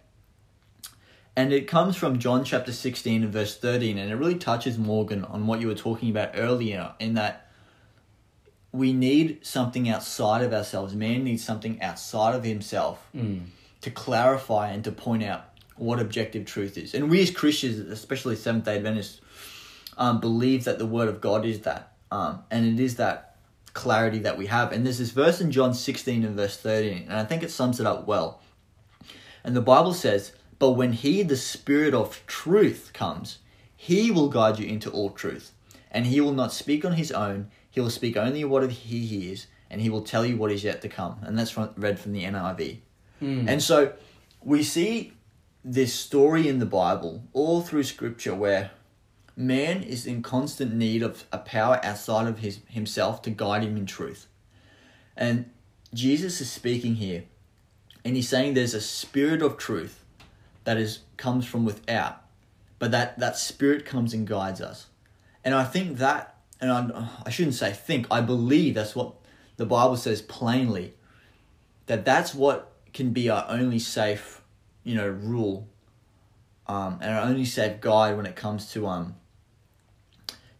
And 1.35 1.51
it 1.51 1.67
comes 1.67 1.95
from 1.95 2.19
John 2.19 2.43
chapter 2.43 2.71
16 2.71 3.23
and 3.23 3.31
verse 3.31 3.57
13. 3.57 3.97
And 3.97 4.11
it 4.11 4.15
really 4.15 4.35
touches 4.35 4.77
Morgan 4.77 5.25
on 5.25 5.47
what 5.47 5.59
you 5.61 5.67
were 5.67 5.75
talking 5.75 6.09
about 6.09 6.31
earlier, 6.35 6.93
in 6.99 7.13
that 7.15 7.47
we 8.71 8.93
need 8.93 9.45
something 9.45 9.87
outside 9.89 10.41
of 10.43 10.53
ourselves. 10.53 10.95
Man 10.95 11.23
needs 11.23 11.43
something 11.43 11.81
outside 11.81 12.35
of 12.35 12.43
himself 12.43 13.07
Mm. 13.15 13.45
to 13.81 13.91
clarify 13.91 14.69
and 14.71 14.83
to 14.83 14.91
point 14.91 15.23
out 15.23 15.45
what 15.75 15.99
objective 15.99 16.45
truth 16.45 16.77
is. 16.77 16.93
And 16.93 17.09
we 17.09 17.21
as 17.21 17.31
Christians, 17.31 17.79
especially 17.91 18.35
Seventh 18.35 18.65
day 18.65 18.77
Adventists, 18.77 19.21
um, 19.97 20.19
believe 20.19 20.63
that 20.63 20.79
the 20.79 20.85
Word 20.85 21.07
of 21.07 21.21
God 21.21 21.45
is 21.45 21.61
that. 21.61 21.93
Um, 22.11 22.43
and 22.49 22.65
it 22.65 22.83
is 22.83 22.95
that 22.95 23.34
clarity 23.75 24.17
that 24.19 24.37
we 24.37 24.47
have. 24.47 24.71
And 24.71 24.83
there's 24.83 24.97
this 24.97 25.11
verse 25.11 25.39
in 25.39 25.51
John 25.51 25.75
16 25.75 26.23
and 26.23 26.35
verse 26.35 26.57
13, 26.57 27.03
and 27.03 27.13
I 27.13 27.23
think 27.23 27.43
it 27.43 27.51
sums 27.51 27.79
it 27.79 27.85
up 27.85 28.07
well. 28.07 28.41
And 29.43 29.55
the 29.55 29.61
Bible 29.61 29.93
says, 29.93 30.31
But 30.57 30.71
when 30.71 30.93
He, 30.93 31.21
the 31.21 31.37
Spirit 31.37 31.93
of 31.93 32.25
truth, 32.25 32.89
comes, 32.93 33.37
He 33.75 34.09
will 34.09 34.29
guide 34.29 34.57
you 34.57 34.65
into 34.65 34.89
all 34.89 35.11
truth. 35.11 35.51
And 35.91 36.07
He 36.07 36.19
will 36.19 36.33
not 36.33 36.51
speak 36.51 36.83
on 36.83 36.93
His 36.93 37.11
own, 37.11 37.51
He 37.69 37.79
will 37.79 37.91
speak 37.91 38.17
only 38.17 38.43
what 38.43 38.67
He 38.71 39.05
hears, 39.05 39.45
and 39.69 39.81
he 39.81 39.89
will 39.89 40.01
tell 40.01 40.25
you 40.25 40.37
what 40.37 40.51
is 40.51 40.63
yet 40.63 40.81
to 40.81 40.89
come. 40.89 41.17
And 41.21 41.37
that's 41.37 41.51
from, 41.51 41.69
read 41.75 41.99
from 41.99 42.13
the 42.13 42.23
NIV. 42.23 42.77
Mm. 43.21 43.47
And 43.47 43.61
so 43.61 43.93
we 44.41 44.63
see 44.63 45.13
this 45.63 45.93
story 45.93 46.47
in 46.47 46.59
the 46.59 46.65
Bible 46.65 47.23
all 47.33 47.61
through 47.61 47.83
scripture 47.83 48.35
where 48.35 48.71
man 49.35 49.83
is 49.83 50.05
in 50.05 50.21
constant 50.21 50.73
need 50.73 51.03
of 51.03 51.25
a 51.31 51.37
power 51.37 51.79
outside 51.83 52.27
of 52.27 52.39
his 52.39 52.59
himself 52.69 53.21
to 53.23 53.29
guide 53.29 53.63
him 53.63 53.77
in 53.77 53.85
truth. 53.85 54.27
And 55.17 55.51
Jesus 55.93 56.41
is 56.41 56.51
speaking 56.51 56.95
here 56.95 57.23
and 58.03 58.15
he's 58.15 58.29
saying 58.29 58.53
there's 58.53 58.73
a 58.73 58.81
spirit 58.81 59.41
of 59.41 59.57
truth 59.57 60.03
that 60.63 60.77
is 60.77 60.99
comes 61.17 61.45
from 61.45 61.65
without, 61.65 62.23
but 62.79 62.91
that 62.91 63.19
that 63.19 63.37
spirit 63.37 63.85
comes 63.85 64.13
and 64.13 64.27
guides 64.27 64.61
us. 64.61 64.87
And 65.43 65.53
I 65.53 65.63
think 65.63 65.97
that 65.97 66.37
and 66.61 66.71
I, 66.71 67.09
I 67.25 67.29
shouldn't 67.29 67.55
say 67.55 67.71
think, 67.71 68.07
I 68.09 68.21
believe 68.21 68.75
that's 68.75 68.95
what 68.95 69.15
the 69.57 69.65
Bible 69.65 69.97
says 69.97 70.21
plainly 70.21 70.93
that 71.87 72.05
that's 72.05 72.33
what 72.33 72.71
can 72.93 73.11
be 73.11 73.29
our 73.29 73.45
only 73.49 73.79
safe, 73.79 74.41
you 74.83 74.95
know, 74.95 75.07
rule, 75.07 75.67
um, 76.67 76.97
and 77.01 77.13
our 77.13 77.23
only 77.23 77.45
safe 77.45 77.81
guide 77.81 78.17
when 78.17 78.25
it 78.25 78.35
comes 78.35 78.71
to 78.71 78.87
um, 78.87 79.15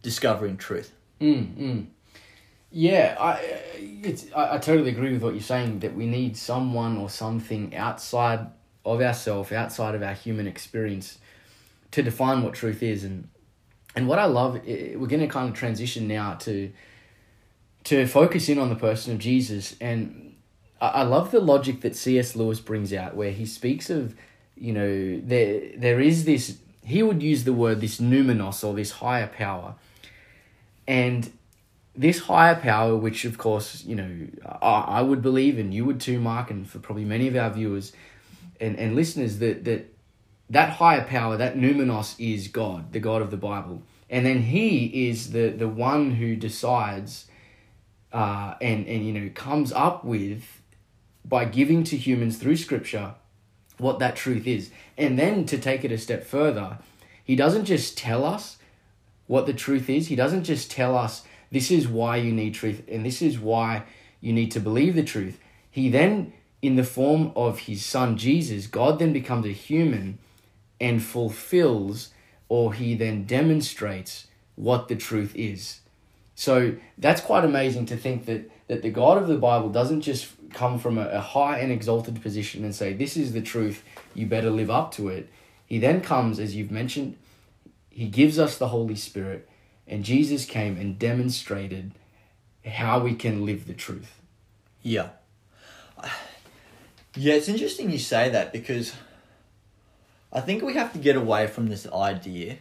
discovering 0.06 0.56
truth. 0.56 0.92
Mm, 1.20 1.56
mm. 1.56 1.86
Yeah, 2.70 3.16
I, 3.18 3.32
it's, 4.04 4.26
I, 4.32 4.54
I 4.54 4.58
totally 4.58 4.90
agree 4.90 5.12
with 5.12 5.20
what 5.24 5.34
you're 5.34 5.42
saying 5.42 5.80
that 5.80 5.96
we 5.96 6.06
need 6.06 6.36
someone 6.36 6.96
or 6.96 7.10
something 7.10 7.74
outside 7.74 8.46
of 8.84 9.02
ourselves, 9.02 9.50
outside 9.50 9.96
of 9.96 10.04
our 10.04 10.12
human 10.14 10.46
experience, 10.46 11.18
to 11.90 12.04
define 12.04 12.44
what 12.44 12.54
truth 12.54 12.84
is. 12.84 13.02
And 13.02 13.28
and 13.96 14.06
what 14.06 14.20
I 14.20 14.26
love, 14.26 14.60
we're 14.64 15.08
going 15.08 15.20
to 15.20 15.26
kind 15.26 15.48
of 15.48 15.56
transition 15.56 16.06
now 16.06 16.34
to 16.34 16.70
to 17.84 18.06
focus 18.06 18.48
in 18.48 18.60
on 18.60 18.68
the 18.68 18.76
person 18.76 19.12
of 19.12 19.18
Jesus. 19.18 19.74
And 19.80 20.36
I, 20.80 20.88
I 20.88 21.02
love 21.02 21.32
the 21.32 21.40
logic 21.40 21.80
that 21.80 21.96
C.S. 21.96 22.36
Lewis 22.36 22.60
brings 22.60 22.92
out, 22.92 23.16
where 23.16 23.32
he 23.32 23.44
speaks 23.44 23.90
of, 23.90 24.14
you 24.54 24.72
know, 24.72 25.20
there 25.20 25.72
there 25.76 26.00
is 26.00 26.26
this. 26.26 26.58
He 26.84 27.02
would 27.02 27.24
use 27.24 27.42
the 27.42 27.52
word 27.52 27.80
this 27.80 27.98
numinous 27.98 28.62
or 28.62 28.72
this 28.72 28.92
higher 29.02 29.26
power, 29.26 29.74
and 30.86 31.30
this 31.94 32.20
higher 32.20 32.54
power, 32.54 32.96
which 32.96 33.24
of 33.24 33.38
course, 33.38 33.84
you 33.84 33.94
know, 33.94 34.26
I, 34.62 34.98
I 34.98 35.02
would 35.02 35.22
believe, 35.22 35.58
and 35.58 35.72
you 35.72 35.84
would 35.84 36.00
too, 36.00 36.20
Mark, 36.20 36.50
and 36.50 36.68
for 36.68 36.78
probably 36.78 37.04
many 37.04 37.26
of 37.26 37.36
our 37.36 37.50
viewers 37.50 37.92
and, 38.60 38.78
and 38.78 38.94
listeners, 38.94 39.38
that, 39.38 39.64
that 39.64 39.92
that 40.50 40.70
higher 40.70 41.04
power, 41.04 41.36
that 41.36 41.56
numinous, 41.56 42.14
is 42.18 42.48
God, 42.48 42.92
the 42.92 43.00
God 43.00 43.22
of 43.22 43.30
the 43.30 43.36
Bible. 43.36 43.82
And 44.08 44.24
then 44.24 44.42
He 44.42 45.08
is 45.08 45.32
the, 45.32 45.48
the 45.48 45.68
one 45.68 46.12
who 46.12 46.36
decides 46.36 47.26
uh, 48.12 48.54
and, 48.60 48.86
and, 48.86 49.04
you 49.04 49.12
know, 49.12 49.30
comes 49.34 49.72
up 49.72 50.04
with, 50.04 50.62
by 51.24 51.44
giving 51.44 51.82
to 51.84 51.96
humans 51.96 52.38
through 52.38 52.56
Scripture, 52.56 53.14
what 53.78 53.98
that 53.98 54.16
truth 54.16 54.46
is. 54.46 54.70
And 54.96 55.18
then 55.18 55.44
to 55.46 55.58
take 55.58 55.84
it 55.84 55.92
a 55.92 55.98
step 55.98 56.24
further, 56.24 56.78
He 57.24 57.34
doesn't 57.34 57.64
just 57.64 57.98
tell 57.98 58.24
us 58.24 58.58
what 59.26 59.46
the 59.46 59.52
truth 59.52 59.88
is, 59.90 60.08
He 60.08 60.16
doesn't 60.16 60.44
just 60.44 60.70
tell 60.70 60.96
us 60.96 61.22
this 61.50 61.70
is 61.70 61.88
why 61.88 62.16
you 62.16 62.32
need 62.32 62.54
truth 62.54 62.82
and 62.88 63.04
this 63.04 63.22
is 63.22 63.38
why 63.38 63.84
you 64.20 64.32
need 64.32 64.50
to 64.52 64.60
believe 64.60 64.94
the 64.94 65.04
truth. 65.04 65.38
He 65.70 65.88
then, 65.90 66.32
in 66.62 66.76
the 66.76 66.84
form 66.84 67.32
of 67.36 67.60
his 67.60 67.84
son 67.84 68.16
Jesus, 68.16 68.66
God 68.66 68.98
then 68.98 69.12
becomes 69.12 69.46
a 69.46 69.50
human 69.52 70.18
and 70.80 71.02
fulfills 71.02 72.10
or 72.48 72.74
he 72.74 72.94
then 72.94 73.24
demonstrates 73.24 74.26
what 74.54 74.88
the 74.88 74.96
truth 74.96 75.34
is. 75.34 75.80
So 76.34 76.76
that's 76.98 77.20
quite 77.20 77.44
amazing 77.44 77.86
to 77.86 77.96
think 77.96 78.26
that, 78.26 78.50
that 78.68 78.82
the 78.82 78.90
God 78.90 79.18
of 79.18 79.28
the 79.28 79.36
Bible 79.36 79.70
doesn't 79.70 80.02
just 80.02 80.28
come 80.52 80.78
from 80.78 80.98
a, 80.98 81.08
a 81.08 81.20
high 81.20 81.58
and 81.58 81.72
exalted 81.72 82.20
position 82.22 82.64
and 82.64 82.74
say, 82.74 82.92
This 82.92 83.16
is 83.16 83.32
the 83.32 83.40
truth, 83.40 83.82
you 84.14 84.26
better 84.26 84.50
live 84.50 84.70
up 84.70 84.92
to 84.92 85.08
it. 85.08 85.28
He 85.66 85.78
then 85.78 86.00
comes, 86.00 86.38
as 86.38 86.54
you've 86.54 86.70
mentioned, 86.70 87.16
he 87.96 88.08
gives 88.08 88.38
us 88.38 88.58
the 88.58 88.68
Holy 88.68 88.94
Spirit, 88.94 89.48
and 89.86 90.04
Jesus 90.04 90.44
came 90.44 90.76
and 90.76 90.98
demonstrated 90.98 91.92
how 92.66 92.98
we 92.98 93.14
can 93.14 93.46
live 93.46 93.66
the 93.66 93.72
truth. 93.72 94.20
Yeah. 94.82 95.08
Yeah, 97.14 97.32
it's 97.32 97.48
interesting 97.48 97.90
you 97.90 97.98
say 97.98 98.28
that 98.28 98.52
because 98.52 98.92
I 100.30 100.42
think 100.42 100.62
we 100.62 100.74
have 100.74 100.92
to 100.92 100.98
get 100.98 101.16
away 101.16 101.46
from 101.46 101.68
this 101.68 101.86
idea 101.86 102.58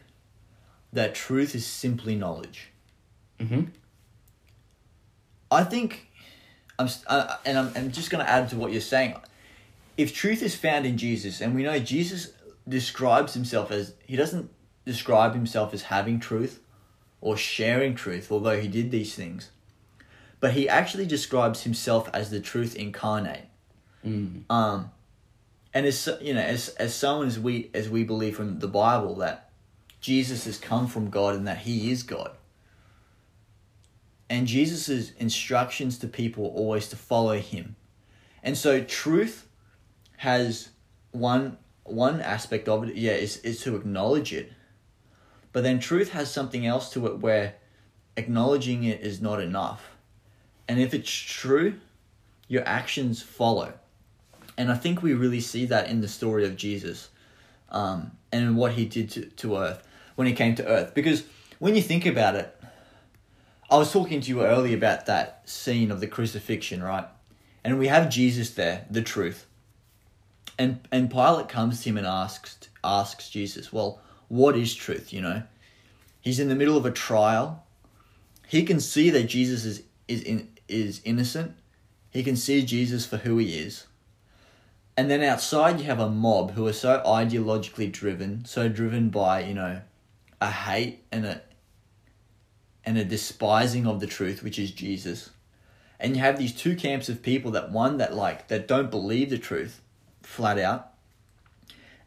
that 0.94 1.13
truth 1.13 1.54
is 1.54 1.65
simply 1.65 2.15
knowledge. 2.15 2.70
Mm-hmm. 3.38 3.63
I 5.51 5.65
think, 5.65 6.08
I'm, 6.80 6.88
uh, 7.08 7.36
and 7.46 7.58
I'm, 7.58 7.74
I'm 7.75 7.92
just 7.92 8.10
going 8.10 8.25
to 8.25 8.32
add 8.32 8.48
to 8.51 8.56
what 8.56 8.72
you're 8.72 8.80
saying. 8.80 9.15
If 9.98 10.15
truth 10.15 10.42
is 10.42 10.56
found 10.56 10.86
in 10.86 10.98
Jesus, 10.98 11.42
and 11.42 11.54
we 11.54 11.63
know 11.63 11.77
Jesus 11.77 12.32
describes 12.65 13.34
himself 13.34 13.70
as, 13.70 13.96
he 14.08 14.15
doesn't 14.15 14.50
describe 14.86 15.34
himself 15.34 15.74
as 15.74 15.84
having 15.84 16.20
truth 16.20 16.60
or 17.22 17.36
sharing 17.36 17.96
truth, 17.96 18.32
although 18.32 18.60
he 18.60 18.68
did 18.68 18.92
these 18.92 19.15
things, 19.15 19.51
but 20.39 20.54
he 20.54 20.70
actually 20.70 21.06
describes 21.06 21.63
himself 21.63 22.10
as 22.13 22.30
the 22.30 22.39
truth 22.39 22.75
incarnate. 22.75 23.46
Mm. 24.06 24.44
Um, 24.50 24.92
and 25.75 25.86
as 25.86 26.08
you 26.22 26.34
know, 26.34 26.42
as 26.42 26.70
as 26.70 26.96
someone 26.96 27.27
as 27.27 27.38
we 27.38 27.70
as 27.74 27.89
we 27.89 28.04
believe 28.04 28.38
from 28.38 28.60
the 28.60 28.68
Bible 28.68 29.15
that 29.15 29.50
Jesus 30.00 30.46
has 30.46 30.58
come 30.58 30.88
from 30.88 31.10
God 31.10 31.36
and 31.36 31.48
that 31.48 31.60
He 31.60 31.92
is 31.92 32.01
God. 32.04 32.32
And 34.30 34.48
Jesus' 34.48 35.12
instructions 35.18 36.00
to 36.00 36.08
people 36.08 36.46
are 36.46 36.58
always 36.58 36.88
to 36.89 36.96
follow 36.96 37.38
Him, 37.38 37.75
and 38.42 38.58
so 38.58 38.82
truth 38.82 39.48
has 40.18 40.70
one 41.12 41.58
one 41.84 42.22
aspect 42.22 42.70
of 42.70 42.88
it, 42.88 42.96
yeah, 42.96 43.12
is 43.12 43.38
is 43.38 43.62
to 43.63 43.75
acknowledge 43.75 44.32
it, 44.32 44.54
but 45.55 45.63
then 45.63 45.79
truth 45.79 46.09
has 46.09 46.29
something 46.29 46.65
else 46.65 46.89
to 46.89 47.07
it 47.07 47.19
where 47.19 47.55
acknowledging 48.17 48.83
it 48.83 49.00
is 49.00 49.21
not 49.21 49.41
enough, 49.41 49.95
and 50.67 50.81
if 50.81 50.93
it's 50.93 51.09
true, 51.09 51.75
your 52.50 52.67
actions 52.67 53.24
follow. 53.24 53.71
And 54.57 54.69
I 54.69 54.75
think 54.75 55.01
we 55.01 55.13
really 55.13 55.39
see 55.39 55.65
that 55.67 55.89
in 55.89 56.01
the 56.01 56.09
story 56.09 56.43
of 56.43 56.57
Jesus 56.57 57.07
um, 57.69 58.12
and 58.33 58.57
what 58.57 58.74
he 58.74 58.83
did 58.83 59.09
to, 59.12 59.27
to 59.27 59.55
earth 59.55 59.88
when 60.15 60.27
he 60.27 60.33
came 60.33 60.55
to 60.55 60.67
earth. 60.67 60.93
Because 60.93 61.24
when 61.59 61.74
you 61.74 61.81
think 61.81 62.05
about 62.05 62.35
it, 62.35 62.53
I 63.71 63.77
was 63.77 63.93
talking 63.93 64.19
to 64.19 64.27
you 64.27 64.43
earlier 64.43 64.75
about 64.75 65.05
that 65.05 65.50
scene 65.50 65.89
of 65.89 66.01
the 66.01 66.07
crucifixion, 66.07 66.83
right? 66.83 67.07
And 67.63 67.79
we 67.79 67.88
have 67.88 68.09
Jesus 68.09 68.50
there, 68.50 68.85
the 68.91 69.01
truth. 69.01 69.45
And 70.59 70.85
and 70.91 71.09
Pilate 71.09 71.47
comes 71.47 71.81
to 71.83 71.89
him 71.91 71.97
and 71.97 72.05
asks 72.05 72.57
asks 72.83 73.29
Jesus, 73.29 73.71
"Well, 73.71 74.01
what 74.27 74.58
is 74.58 74.74
truth, 74.74 75.13
you 75.13 75.22
know?" 75.22 75.44
He's 76.22 76.39
in 76.39 76.50
the 76.50 76.55
middle 76.55 76.77
of 76.77 76.86
a 76.86 76.91
trial. 76.91 77.63
He 78.48 78.63
can 78.63 78.79
see 78.79 79.10
that 79.12 79.24
Jesus 79.24 79.65
is 79.65 79.84
is 80.08 80.24
in, 80.24 80.50
is 80.67 81.01
innocent. 81.03 81.55
He 82.10 82.24
can 82.24 82.36
see 82.36 82.63
Jesus 82.63 83.05
for 83.05 83.17
who 83.17 83.38
he 83.38 83.58
is. 83.58 83.86
And 84.98 85.12
then 85.12 85.22
outside, 85.22 85.79
you 85.79 85.86
have 85.86 86.00
a 86.00 86.10
mob 86.10 86.51
who 86.51 86.65
are 86.65 86.74
so 86.74 87.03
ideologically 87.05 87.91
driven, 87.91 88.46
so 88.46 88.70
driven 88.70 89.10
by 89.10 89.41
you 89.44 89.53
know, 89.53 89.82
a 90.39 90.50
hate 90.50 91.03
and 91.12 91.25
a 91.25 91.41
and 92.86 92.98
a 92.98 93.03
despising 93.03 93.86
of 93.86 94.00
the 94.00 94.08
truth, 94.08 94.44
which 94.44 94.60
is 94.60 94.72
Jesus. 94.72 95.32
And 96.00 96.15
you 96.15 96.22
have 96.22 96.38
these 96.38 96.53
two 96.53 96.75
camps 96.75 97.10
of 97.10 97.24
people 97.24 97.51
that 97.51 97.72
one 97.72 97.98
that 97.98 98.15
like 98.15 98.48
that 98.48 98.67
don't 98.67 98.91
believe 98.91 99.29
the 99.29 99.38
truth, 99.38 99.82
flat 100.22 100.58
out. 100.60 100.91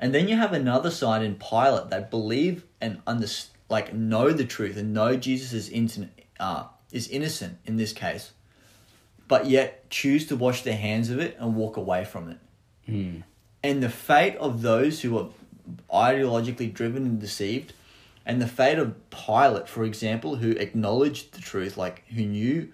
And 0.00 0.14
then 0.14 0.28
you 0.28 0.36
have 0.36 0.52
another 0.52 0.90
side 0.90 1.22
in 1.22 1.34
Pilate 1.36 1.90
that 1.90 2.10
believe 2.10 2.64
and 2.80 3.00
under 3.06 3.26
like 3.68 3.92
know 3.92 4.30
the 4.30 4.44
truth 4.44 4.76
and 4.76 4.94
know 4.94 5.16
Jesus 5.16 5.52
is 5.52 5.68
innocent, 5.68 6.12
uh, 6.38 6.64
is 6.92 7.08
innocent 7.08 7.58
in 7.64 7.76
this 7.76 7.92
case, 7.92 8.32
but 9.26 9.46
yet 9.46 9.90
choose 9.90 10.26
to 10.28 10.36
wash 10.36 10.62
their 10.62 10.76
hands 10.76 11.10
of 11.10 11.18
it 11.18 11.36
and 11.38 11.56
walk 11.56 11.76
away 11.76 12.04
from 12.04 12.30
it. 12.30 12.38
Mm. 12.88 13.22
And 13.62 13.82
the 13.82 13.90
fate 13.90 14.36
of 14.36 14.62
those 14.62 15.02
who 15.02 15.18
are 15.18 15.28
ideologically 15.92 16.72
driven 16.72 17.04
and 17.04 17.20
deceived, 17.20 17.72
and 18.24 18.40
the 18.40 18.46
fate 18.46 18.78
of 18.78 18.94
Pilate, 19.10 19.68
for 19.68 19.84
example, 19.84 20.36
who 20.36 20.52
acknowledged 20.52 21.32
the 21.32 21.40
truth, 21.40 21.76
like 21.76 22.04
who 22.08 22.24
knew 22.24 22.72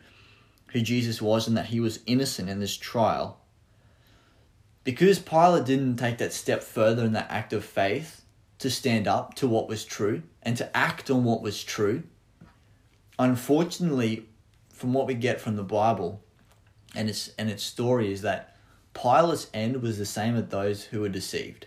who 0.68 0.80
Jesus 0.80 1.22
was 1.22 1.46
and 1.46 1.56
that 1.56 1.66
he 1.66 1.80
was 1.80 2.00
innocent 2.06 2.48
in 2.48 2.60
this 2.60 2.76
trial, 2.76 3.38
because 4.84 5.18
Pilate 5.18 5.64
didn't 5.64 5.96
take 5.96 6.18
that 6.18 6.32
step 6.32 6.62
further 6.62 7.04
in 7.04 7.12
that 7.12 7.30
act 7.30 7.52
of 7.52 7.64
faith 7.64 8.22
to 8.58 8.70
stand 8.70 9.08
up 9.08 9.34
to 9.34 9.48
what 9.48 9.68
was 9.68 9.84
true 9.84 10.22
and 10.42 10.56
to 10.56 10.76
act 10.76 11.10
on 11.10 11.24
what 11.24 11.42
was 11.42 11.64
true, 11.64 12.02
unfortunately, 13.18 14.28
from 14.68 14.92
what 14.92 15.06
we 15.06 15.14
get 15.14 15.40
from 15.40 15.56
the 15.56 15.62
Bible 15.62 16.22
and 16.94 17.08
its 17.08 17.30
and 17.38 17.50
its 17.50 17.62
story 17.62 18.12
is 18.12 18.22
that 18.22 18.56
Pilate's 18.92 19.48
end 19.52 19.82
was 19.82 19.98
the 19.98 20.06
same 20.06 20.36
as 20.36 20.48
those 20.48 20.84
who 20.84 21.00
were 21.00 21.08
deceived. 21.08 21.66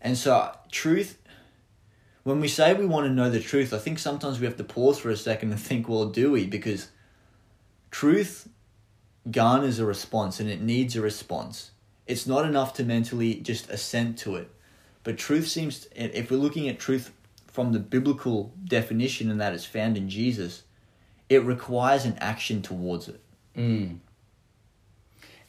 And 0.00 0.16
so, 0.16 0.56
truth, 0.70 1.18
when 2.22 2.40
we 2.40 2.48
say 2.48 2.72
we 2.72 2.86
want 2.86 3.06
to 3.06 3.12
know 3.12 3.30
the 3.30 3.40
truth, 3.40 3.74
I 3.74 3.78
think 3.78 3.98
sometimes 3.98 4.40
we 4.40 4.46
have 4.46 4.56
to 4.56 4.64
pause 4.64 4.98
for 4.98 5.10
a 5.10 5.16
second 5.16 5.50
and 5.50 5.60
think, 5.60 5.88
well, 5.88 6.06
do 6.06 6.32
we? 6.32 6.46
Because 6.46 6.88
truth 7.90 8.48
garners 9.30 9.78
a 9.78 9.84
response 9.84 10.40
and 10.40 10.48
it 10.48 10.62
needs 10.62 10.96
a 10.96 11.02
response. 11.02 11.72
It's 12.06 12.26
not 12.26 12.44
enough 12.44 12.74
to 12.74 12.84
mentally 12.84 13.34
just 13.34 13.70
assent 13.70 14.18
to 14.18 14.36
it. 14.36 14.50
But 15.04 15.16
truth 15.16 15.48
seems, 15.48 15.88
if 15.94 16.30
we're 16.30 16.36
looking 16.36 16.68
at 16.68 16.78
truth 16.78 17.12
from 17.46 17.72
the 17.72 17.78
biblical 17.78 18.52
definition 18.64 19.30
and 19.30 19.40
that 19.40 19.54
is 19.54 19.64
found 19.64 19.96
in 19.96 20.08
Jesus, 20.08 20.62
it 21.28 21.42
requires 21.44 22.04
an 22.04 22.16
action 22.20 22.62
towards 22.62 23.08
it. 23.08 23.20
Mm. 23.56 23.98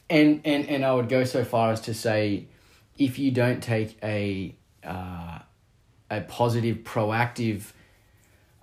And, 0.08 0.40
and, 0.44 0.68
and 0.68 0.84
I 0.84 0.94
would 0.94 1.08
go 1.08 1.24
so 1.24 1.44
far 1.44 1.72
as 1.72 1.80
to 1.82 1.94
say 1.94 2.46
if 2.98 3.18
you 3.18 3.30
don't 3.30 3.62
take 3.62 3.98
a, 4.02 4.54
uh, 4.84 5.38
a 6.10 6.20
positive, 6.22 6.78
proactive, 6.78 7.72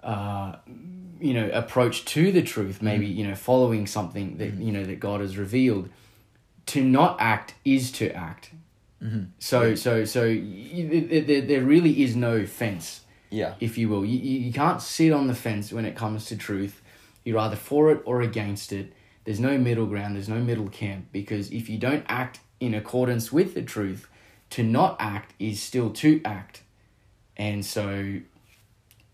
uh, 0.03 0.55
you 1.19 1.33
know, 1.33 1.49
approach 1.51 2.05
to 2.05 2.31
the 2.31 2.41
truth, 2.41 2.81
maybe, 2.81 3.07
mm. 3.07 3.15
you 3.15 3.27
know, 3.27 3.35
following 3.35 3.87
something 3.87 4.37
that, 4.37 4.57
mm. 4.57 4.65
you 4.65 4.71
know, 4.71 4.85
that 4.85 4.99
God 4.99 5.21
has 5.21 5.37
revealed, 5.37 5.89
to 6.69 6.83
not 6.83 7.17
act 7.19 7.55
is 7.65 7.91
to 7.93 8.11
act. 8.11 8.51
Mm-hmm. 9.03 9.23
So, 9.39 9.75
so, 9.75 10.05
so 10.05 10.25
you, 10.25 11.23
there, 11.23 11.41
there 11.41 11.61
really 11.63 12.03
is 12.03 12.15
no 12.15 12.45
fence 12.45 13.01
yeah. 13.29 13.55
if 13.59 13.77
you 13.77 13.89
will. 13.89 14.05
You, 14.05 14.17
you 14.19 14.53
can't 14.53 14.81
sit 14.81 15.11
on 15.11 15.27
the 15.27 15.35
fence 15.35 15.71
when 15.71 15.85
it 15.85 15.95
comes 15.95 16.25
to 16.25 16.37
truth. 16.37 16.81
You're 17.23 17.39
either 17.39 17.55
for 17.55 17.91
it 17.91 18.01
or 18.05 18.21
against 18.21 18.71
it. 18.71 18.93
There's 19.23 19.39
no 19.39 19.57
middle 19.57 19.85
ground, 19.85 20.15
there's 20.15 20.29
no 20.29 20.39
middle 20.39 20.69
camp 20.69 21.07
because 21.11 21.51
if 21.51 21.69
you 21.69 21.77
don't 21.77 22.05
act 22.07 22.39
in 22.59 22.73
accordance 22.73 23.31
with 23.31 23.53
the 23.53 23.61
truth, 23.61 24.07
to 24.51 24.63
not 24.63 24.97
act 24.99 25.33
is 25.39 25.61
still 25.61 25.91
to 25.91 26.21
act. 26.25 26.63
And 27.37 27.63
so, 27.63 28.19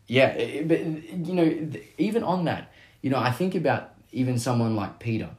yeah, 0.08 0.64
but 0.64 0.80
you 0.80 1.34
know, 1.34 1.70
even 1.98 2.24
on 2.24 2.46
that, 2.46 2.72
you 3.02 3.10
know, 3.10 3.20
I 3.20 3.32
think 3.32 3.56
about 3.56 3.94
even 4.12 4.40
someone 4.40 4.76
like 4.76 5.00
Peter, 5.00 5.30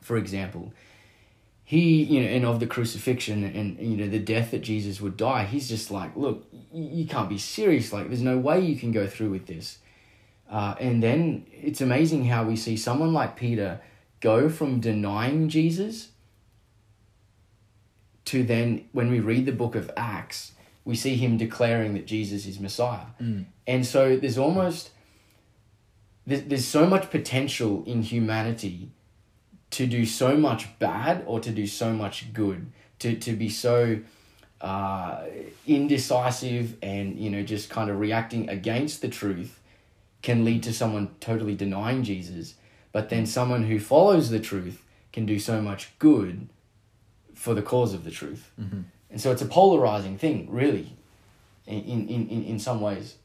for 0.00 0.16
example 0.16 0.72
he 1.68 2.02
you 2.02 2.20
know 2.20 2.26
and 2.26 2.46
of 2.46 2.60
the 2.60 2.66
crucifixion 2.66 3.44
and 3.44 3.78
you 3.78 3.96
know 3.96 4.08
the 4.08 4.18
death 4.18 4.52
that 4.52 4.62
jesus 4.62 5.02
would 5.02 5.16
die 5.18 5.44
he's 5.44 5.68
just 5.68 5.90
like 5.90 6.16
look 6.16 6.48
you 6.72 7.06
can't 7.06 7.28
be 7.28 7.38
serious. 7.38 7.92
Like 7.92 8.08
there's 8.08 8.22
no 8.22 8.38
way 8.38 8.60
you 8.60 8.76
can 8.76 8.92
go 8.92 9.06
through 9.06 9.30
with 9.30 9.46
this. 9.46 9.78
Uh, 10.50 10.74
and 10.80 11.02
then 11.02 11.46
it's 11.52 11.80
amazing 11.80 12.24
how 12.24 12.44
we 12.44 12.56
see 12.56 12.74
someone 12.74 13.12
like 13.12 13.36
peter 13.36 13.82
go 14.20 14.48
from 14.48 14.80
denying 14.80 15.50
jesus 15.50 16.08
to 18.24 18.42
then 18.42 18.88
when 18.92 19.10
we 19.10 19.20
read 19.20 19.44
the 19.44 19.52
book 19.52 19.74
of 19.74 19.90
acts 19.94 20.52
we 20.86 20.96
see 20.96 21.16
him 21.16 21.36
declaring 21.36 21.92
that 21.92 22.06
jesus 22.06 22.46
is 22.46 22.58
messiah. 22.58 23.08
Mm. 23.20 23.44
and 23.66 23.84
so 23.84 24.16
there's 24.16 24.38
almost 24.38 24.90
there's, 26.26 26.44
there's 26.44 26.64
so 26.64 26.86
much 26.86 27.10
potential 27.10 27.84
in 27.86 28.00
humanity 28.00 28.90
to 29.70 29.86
do 29.86 30.06
so 30.06 30.36
much 30.36 30.78
bad 30.78 31.22
or 31.26 31.40
to 31.40 31.50
do 31.50 31.66
so 31.66 31.92
much 31.92 32.32
good 32.32 32.70
to, 32.98 33.14
to 33.16 33.32
be 33.34 33.48
so 33.48 34.00
uh, 34.60 35.24
indecisive 35.66 36.76
and 36.82 37.18
you 37.18 37.30
know 37.30 37.42
just 37.42 37.70
kind 37.70 37.90
of 37.90 38.00
reacting 38.00 38.48
against 38.48 39.02
the 39.02 39.08
truth 39.08 39.60
can 40.20 40.44
lead 40.44 40.62
to 40.64 40.72
someone 40.72 41.10
totally 41.20 41.54
denying 41.54 42.02
jesus. 42.02 42.54
But 42.90 43.10
then 43.10 43.26
someone 43.26 43.64
who 43.64 43.78
follows 43.78 44.30
the 44.30 44.40
truth 44.40 44.82
can 45.12 45.26
do 45.26 45.38
so 45.38 45.60
much 45.60 45.96
good 45.98 46.48
for 47.34 47.54
the 47.54 47.62
cause 47.62 47.94
of 47.94 48.04
the 48.04 48.10
truth. 48.10 48.50
Mm-hmm. 48.60 48.80
and 49.10 49.20
so 49.20 49.30
it's 49.30 49.42
a 49.42 49.46
polarizing 49.46 50.18
thing 50.18 50.48
really 50.50 50.96
in, 51.66 51.82
in, 51.82 52.28
in, 52.28 52.44
in 52.44 52.58
some 52.58 52.80
ways. 52.80 53.16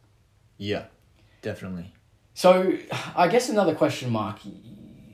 Yeah 0.57 0.85
definitely. 1.43 1.93
So 2.33 2.77
i 3.15 3.27
guess 3.27 3.49
another 3.49 3.75
question 3.75 4.09
mark 4.09 4.39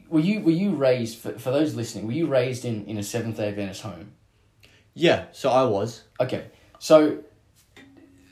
were 0.09 0.19
you 0.19 0.41
were 0.41 0.51
you 0.51 0.71
raised 0.71 1.19
for, 1.19 1.37
for 1.37 1.51
those 1.51 1.75
listening? 1.75 2.07
Were 2.07 2.13
you 2.13 2.27
raised 2.27 2.65
in 2.65 2.85
in 2.85 2.97
a 2.97 3.03
Seventh 3.03 3.37
Day 3.37 3.49
Adventist 3.49 3.81
home? 3.81 4.13
Yeah, 4.93 5.25
so 5.31 5.49
I 5.49 5.63
was. 5.63 6.03
Okay, 6.19 6.45
so 6.79 7.19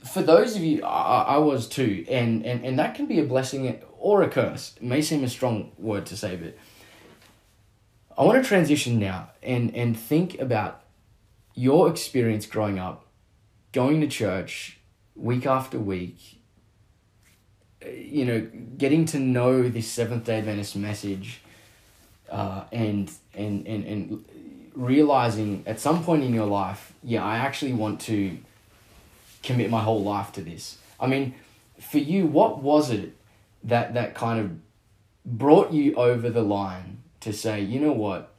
for 0.03 0.21
those 0.21 0.55
of 0.55 0.63
you, 0.63 0.83
I, 0.83 1.21
I 1.21 1.37
was 1.37 1.67
too, 1.67 2.05
and, 2.09 2.45
and 2.45 2.65
and 2.65 2.79
that 2.79 2.95
can 2.95 3.05
be 3.05 3.19
a 3.19 3.23
blessing 3.23 3.81
or 3.97 4.21
a 4.23 4.29
curse. 4.29 4.73
It 4.77 4.83
may 4.83 5.01
seem 5.01 5.23
a 5.23 5.29
strong 5.29 5.71
word 5.77 6.05
to 6.07 6.17
say, 6.17 6.35
but 6.35 6.57
I 8.17 8.23
want 8.23 8.41
to 8.41 8.47
transition 8.47 8.99
now 8.99 9.29
and 9.43 9.73
and 9.75 9.97
think 9.97 10.39
about 10.39 10.83
your 11.53 11.89
experience 11.89 12.45
growing 12.45 12.79
up, 12.79 13.05
going 13.71 14.01
to 14.01 14.07
church 14.07 14.79
week 15.15 15.45
after 15.45 15.79
week. 15.79 16.41
Eh, 17.81 17.91
you 17.91 18.25
know, 18.25 18.47
getting 18.77 19.05
to 19.05 19.19
know 19.19 19.69
this 19.69 19.87
Seventh 19.87 20.25
Day 20.25 20.39
Adventist 20.39 20.75
message 20.75 21.41
uh, 22.29 22.63
and 22.71 23.11
and 23.33 23.67
and 23.67 23.85
and 23.85 24.25
realizing 24.73 25.63
at 25.65 25.79
some 25.79 26.03
point 26.03 26.23
in 26.23 26.33
your 26.33 26.45
life, 26.45 26.93
yeah, 27.03 27.23
I 27.23 27.37
actually 27.37 27.73
want 27.73 28.01
to 28.01 28.37
commit 29.43 29.69
my 29.69 29.81
whole 29.81 30.03
life 30.03 30.31
to 30.33 30.41
this. 30.41 30.77
I 30.99 31.07
mean, 31.07 31.35
for 31.79 31.97
you, 31.97 32.27
what 32.27 32.61
was 32.61 32.91
it 32.91 33.15
that 33.63 33.93
that 33.93 34.13
kind 34.13 34.39
of 34.39 35.37
brought 35.37 35.73
you 35.73 35.95
over 35.95 36.29
the 36.29 36.43
line 36.43 37.01
to 37.21 37.33
say, 37.33 37.61
you 37.61 37.79
know 37.79 37.91
what, 37.91 38.33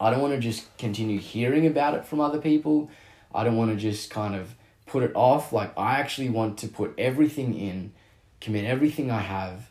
I 0.00 0.10
don't 0.10 0.20
want 0.20 0.34
to 0.34 0.40
just 0.40 0.76
continue 0.78 1.18
hearing 1.18 1.66
about 1.66 1.94
it 1.94 2.04
from 2.04 2.20
other 2.20 2.38
people. 2.38 2.90
I 3.34 3.44
don't 3.44 3.56
want 3.56 3.70
to 3.70 3.76
just 3.76 4.10
kind 4.10 4.34
of 4.34 4.54
put 4.86 5.02
it 5.02 5.12
off. 5.14 5.52
Like 5.52 5.76
I 5.78 5.98
actually 5.98 6.28
want 6.28 6.58
to 6.58 6.68
put 6.68 6.94
everything 6.98 7.54
in, 7.54 7.92
commit 8.40 8.64
everything 8.64 9.10
I 9.10 9.20
have, 9.20 9.70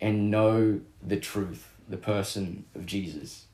and 0.00 0.30
know 0.30 0.80
the 1.02 1.18
truth 1.18 1.73
the 1.88 1.96
person 1.96 2.64
of 2.74 2.86
Jesus. 2.86 3.44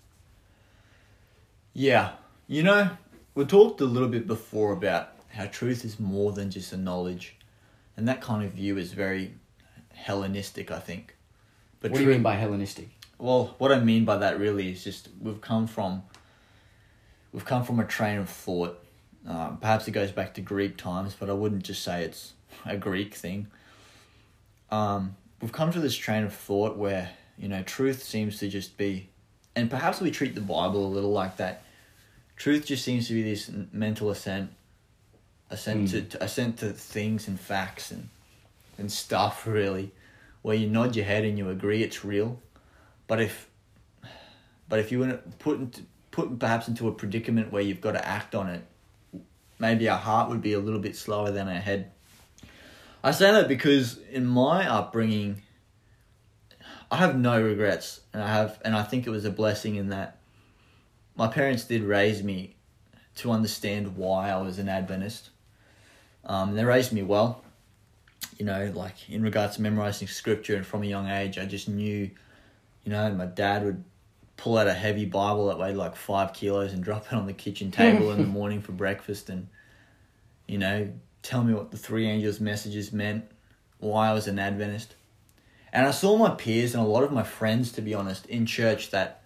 Yeah. 1.73 2.13
You 2.47 2.63
know, 2.63 2.91
we 3.35 3.45
talked 3.45 3.81
a 3.81 3.85
little 3.85 4.09
bit 4.09 4.27
before 4.27 4.73
about 4.73 5.11
how 5.29 5.47
truth 5.47 5.85
is 5.85 6.01
more 6.01 6.33
than 6.33 6.51
just 6.51 6.73
a 6.73 6.77
knowledge. 6.77 7.37
And 7.97 8.09
that 8.09 8.21
kind 8.21 8.45
of 8.45 8.53
view 8.53 8.79
is 8.79 8.93
very 8.93 9.35
Hellenistic, 9.93 10.71
I 10.71 10.79
think. 10.79 11.15
But 11.81 11.91
what 11.91 11.99
do 11.99 12.05
you 12.05 12.11
mean 12.11 12.23
by 12.23 12.35
Hellenistic? 12.35 12.89
Well, 13.19 13.55
what 13.59 13.71
I 13.71 13.81
mean 13.81 14.05
by 14.07 14.17
that 14.17 14.39
really 14.39 14.73
is 14.73 14.83
just 14.83 15.09
we've 15.21 15.41
come 15.41 15.67
from 15.67 16.03
we've 17.33 17.45
come 17.45 17.65
from 17.65 17.79
a 17.81 17.85
train 17.85 18.19
of 18.19 18.29
thought. 18.29 18.83
Um, 19.27 19.59
perhaps 19.59 19.87
it 19.87 19.91
goes 19.91 20.11
back 20.11 20.33
to 20.35 20.41
Greek 20.41 20.79
times, 20.79 21.15
but 21.19 21.29
I 21.29 21.35
wouldn't 21.35 21.65
just 21.65 21.83
say 21.83 22.03
it's 22.03 22.33
a 22.65 22.77
Greek 22.77 23.15
thing. 23.15 23.49
Um, 24.71 25.17
we've 25.43 25.53
come 25.53 25.71
to 25.73 25.81
this 25.81 25.95
train 25.95 26.25
of 26.25 26.33
thought 26.33 26.79
where 26.79 27.11
you 27.41 27.49
know, 27.49 27.63
truth 27.63 28.03
seems 28.03 28.39
to 28.39 28.49
just 28.49 28.77
be, 28.77 29.09
and 29.57 29.71
perhaps 29.71 30.01
we 30.01 30.11
treat 30.11 30.35
the 30.35 30.41
Bible 30.41 30.87
a 30.87 30.89
little 30.89 31.11
like 31.11 31.39
that. 31.39 31.65
Truth 32.37 32.67
just 32.67 32.85
seems 32.85 33.09
to 33.09 33.15
be 33.15 33.23
this 33.23 33.51
mental 33.73 34.11
assent, 34.11 34.51
assent 35.51 35.89
mm. 35.89 35.91
to, 35.91 36.03
to 36.03 36.23
assent 36.23 36.59
to 36.59 36.73
things 36.73 37.27
and 37.27 37.41
facts 37.41 37.91
and 37.91 38.09
and 38.81 38.91
stuff 38.91 39.47
really, 39.47 39.93
where 40.43 40.57
you 40.57 40.69
nod 40.69 40.97
your 40.97 41.05
head 41.05 41.25
and 41.25 41.39
you 41.39 41.49
agree 41.49 41.83
it's 41.83 42.05
real, 42.05 42.41
but 43.07 43.21
if, 43.21 43.49
but 44.69 44.79
if 44.79 44.91
you 44.91 45.05
to 45.07 45.19
put 45.39 45.59
into, 45.59 45.83
put 46.11 46.39
perhaps 46.39 46.67
into 46.67 46.89
a 46.89 46.93
predicament 46.93 47.53
where 47.53 47.63
you've 47.63 47.81
got 47.81 47.93
to 47.93 48.07
act 48.07 48.35
on 48.35 48.49
it, 48.49 48.65
maybe 49.59 49.89
our 49.89 49.99
heart 49.99 50.29
would 50.29 50.43
be 50.43 50.55
a 50.55 50.59
little 50.59 50.81
bit 50.81 50.97
slower 50.97 51.31
than 51.31 51.47
our 51.49 51.55
head. 51.55 51.91
I 53.03 53.13
say 53.13 53.31
that 53.33 53.49
because 53.49 53.99
in 54.11 54.27
my 54.27 54.69
upbringing, 54.69 55.43
I 56.91 56.97
have 56.97 57.17
no 57.17 57.41
regrets, 57.41 58.01
and 58.13 58.23
I 58.23 58.29
have, 58.29 58.61
and 58.65 58.75
I 58.75 58.83
think 58.83 59.07
it 59.07 59.11
was 59.11 59.25
a 59.25 59.31
blessing 59.31 59.77
in 59.77 59.91
that 59.91 60.19
my 61.15 61.29
parents 61.29 61.65
did 61.65 61.83
raise 61.83 62.23
me 62.23 62.57
to 63.17 63.31
understand 63.31 63.97
why 63.97 64.31
I 64.31 64.41
was 64.41 64.59
an 64.59 64.69
Adventist. 64.69 65.31
Um, 66.25 66.55
they 66.57 66.65
raised 66.65 66.93
me 66.93 67.03
well, 67.03 67.45
you 68.39 68.45
know, 68.45 68.73
like 68.75 69.09
in 69.09 69.23
regards 69.23 69.57
to 69.57 69.63
memorizing 69.63 70.09
scripture, 70.09 70.57
and 70.57 70.67
from 70.67 70.83
a 70.83 70.87
young 70.87 71.09
age, 71.09 71.39
I 71.39 71.45
just 71.45 71.69
knew, 71.69 72.11
you 72.85 72.93
know, 72.93 73.11
my 73.13 73.27
dad 73.27 73.65
would 73.65 73.85
pull 74.37 74.57
out 74.59 74.67
a 74.67 74.73
heavy 74.73 75.05
Bible 75.05 75.49
that 75.49 75.59
weighed 75.59 75.77
like 75.77 75.95
five 75.95 76.33
kilos 76.33 76.73
and 76.73 76.83
drop 76.83 77.07
it 77.07 77.13
on 77.13 77.27
the 77.27 77.33
kitchen 77.33 77.71
table 77.83 78.11
in 78.11 78.19
the 78.19 78.27
morning 78.27 78.63
for 78.63 78.73
breakfast, 78.73 79.29
and 79.29 79.47
you 80.49 80.59
know, 80.59 80.91
tell 81.23 81.45
me 81.45 81.55
what 81.55 81.71
the 81.71 81.77
three 81.77 82.09
angels' 82.09 82.41
messages 82.41 82.93
meant, 82.93 83.25
why 83.79 84.09
I 84.09 84.13
was 84.13 84.27
an 84.27 84.39
Adventist. 84.39 84.97
And 85.73 85.87
I 85.87 85.91
saw 85.91 86.17
my 86.17 86.31
peers 86.31 86.75
and 86.75 86.83
a 86.83 86.87
lot 86.87 87.05
of 87.05 87.13
my 87.13 87.23
friends, 87.23 87.73
to 87.73 87.83
be 87.83 87.95
honest, 87.95 88.27
in 88.27 88.47
church 88.47 88.91
that 88.91 89.23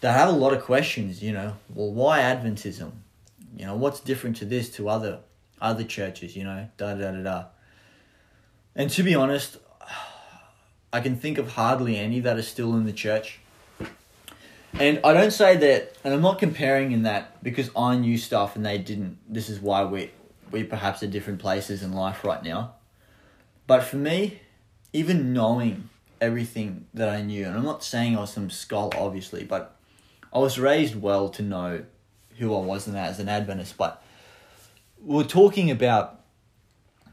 that 0.00 0.18
have 0.18 0.28
a 0.28 0.32
lot 0.32 0.52
of 0.52 0.62
questions. 0.62 1.22
You 1.22 1.32
know, 1.32 1.56
well, 1.74 1.92
why 1.92 2.20
Adventism? 2.20 2.92
You 3.56 3.66
know, 3.66 3.76
what's 3.76 4.00
different 4.00 4.36
to 4.36 4.44
this 4.44 4.68
to 4.76 4.88
other 4.88 5.20
other 5.60 5.84
churches? 5.84 6.36
You 6.36 6.44
know, 6.44 6.68
da 6.76 6.94
da 6.94 7.12
da 7.12 7.22
da. 7.22 7.44
And 8.74 8.90
to 8.90 9.02
be 9.02 9.14
honest, 9.14 9.58
I 10.92 11.00
can 11.00 11.16
think 11.16 11.38
of 11.38 11.52
hardly 11.52 11.96
any 11.96 12.20
that 12.20 12.36
are 12.36 12.42
still 12.42 12.74
in 12.74 12.84
the 12.84 12.92
church. 12.92 13.40
And 14.74 15.00
I 15.04 15.12
don't 15.12 15.30
say 15.30 15.56
that, 15.56 15.96
and 16.02 16.12
I'm 16.12 16.22
not 16.22 16.40
comparing 16.40 16.90
in 16.90 17.02
that 17.04 17.42
because 17.44 17.70
I 17.76 17.96
knew 17.96 18.18
stuff 18.18 18.56
and 18.56 18.66
they 18.66 18.78
didn't. 18.78 19.18
This 19.28 19.48
is 19.48 19.60
why 19.60 19.84
we 19.84 20.10
we 20.50 20.64
perhaps 20.64 21.02
are 21.02 21.06
different 21.06 21.40
places 21.40 21.82
in 21.82 21.92
life 21.92 22.24
right 22.24 22.42
now. 22.42 22.74
But 23.66 23.82
for 23.82 23.96
me, 23.96 24.40
even 24.94 25.32
knowing 25.32 25.90
everything 26.20 26.86
that 26.94 27.08
I 27.08 27.20
knew. 27.20 27.44
And 27.44 27.56
I'm 27.56 27.64
not 27.64 27.82
saying 27.82 28.16
I 28.16 28.20
was 28.20 28.32
some 28.32 28.48
scholar, 28.48 28.96
obviously, 28.96 29.44
but 29.44 29.76
I 30.32 30.38
was 30.38 30.58
raised 30.58 30.94
well 30.94 31.28
to 31.30 31.42
know 31.42 31.84
who 32.38 32.54
I 32.54 32.60
was 32.60 32.86
and 32.86 32.96
that 32.96 33.10
as 33.10 33.18
an 33.18 33.28
Adventist. 33.28 33.76
But 33.76 34.02
we 35.02 35.16
we're 35.16 35.24
talking 35.24 35.70
about, 35.70 36.20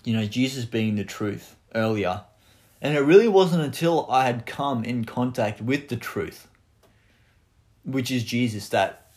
you 0.05 0.15
know, 0.15 0.25
Jesus 0.25 0.63
being 0.63 0.95
the 0.95 1.03
truth 1.03 1.55
earlier. 1.73 2.21
And 2.83 2.95
it 2.95 3.01
really 3.01 3.27
wasn't 3.27 3.63
until 3.63 4.09
I 4.09 4.25
had 4.25 4.45
come 4.45 4.83
in 4.83 5.03
contact 5.03 5.59
with 5.59 5.89
the 5.89 5.97
truth, 5.97 6.47
which 7.83 8.11
is 8.11 8.23
Jesus, 8.23 8.69
that 8.69 9.11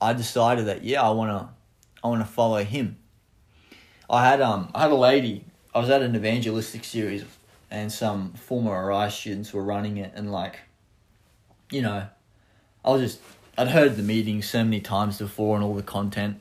I 0.00 0.12
decided 0.12 0.66
that 0.66 0.84
yeah, 0.84 1.02
I 1.02 1.10
wanna 1.10 1.54
I 2.04 2.08
wanna 2.08 2.26
follow 2.26 2.62
him. 2.64 2.98
I 4.10 4.26
had 4.28 4.42
um 4.42 4.70
I 4.74 4.82
had 4.82 4.90
a 4.90 4.94
lady 4.94 5.44
I 5.74 5.80
was 5.80 5.90
at 5.90 6.02
an 6.02 6.16
evangelistic 6.16 6.84
series 6.84 7.24
and 7.70 7.92
some 7.92 8.32
former 8.32 8.72
Arise 8.72 9.14
students 9.14 9.52
were 9.52 9.62
running 9.62 9.98
it 9.98 10.12
and 10.14 10.32
like 10.32 10.58
you 11.70 11.82
know, 11.82 12.06
I 12.84 12.90
was 12.90 13.02
just 13.02 13.20
I'd 13.56 13.68
heard 13.68 13.96
the 13.96 14.02
meeting 14.02 14.42
so 14.42 14.64
many 14.64 14.80
times 14.80 15.18
before 15.18 15.56
and 15.56 15.64
all 15.64 15.74
the 15.74 15.82
content. 15.82 16.40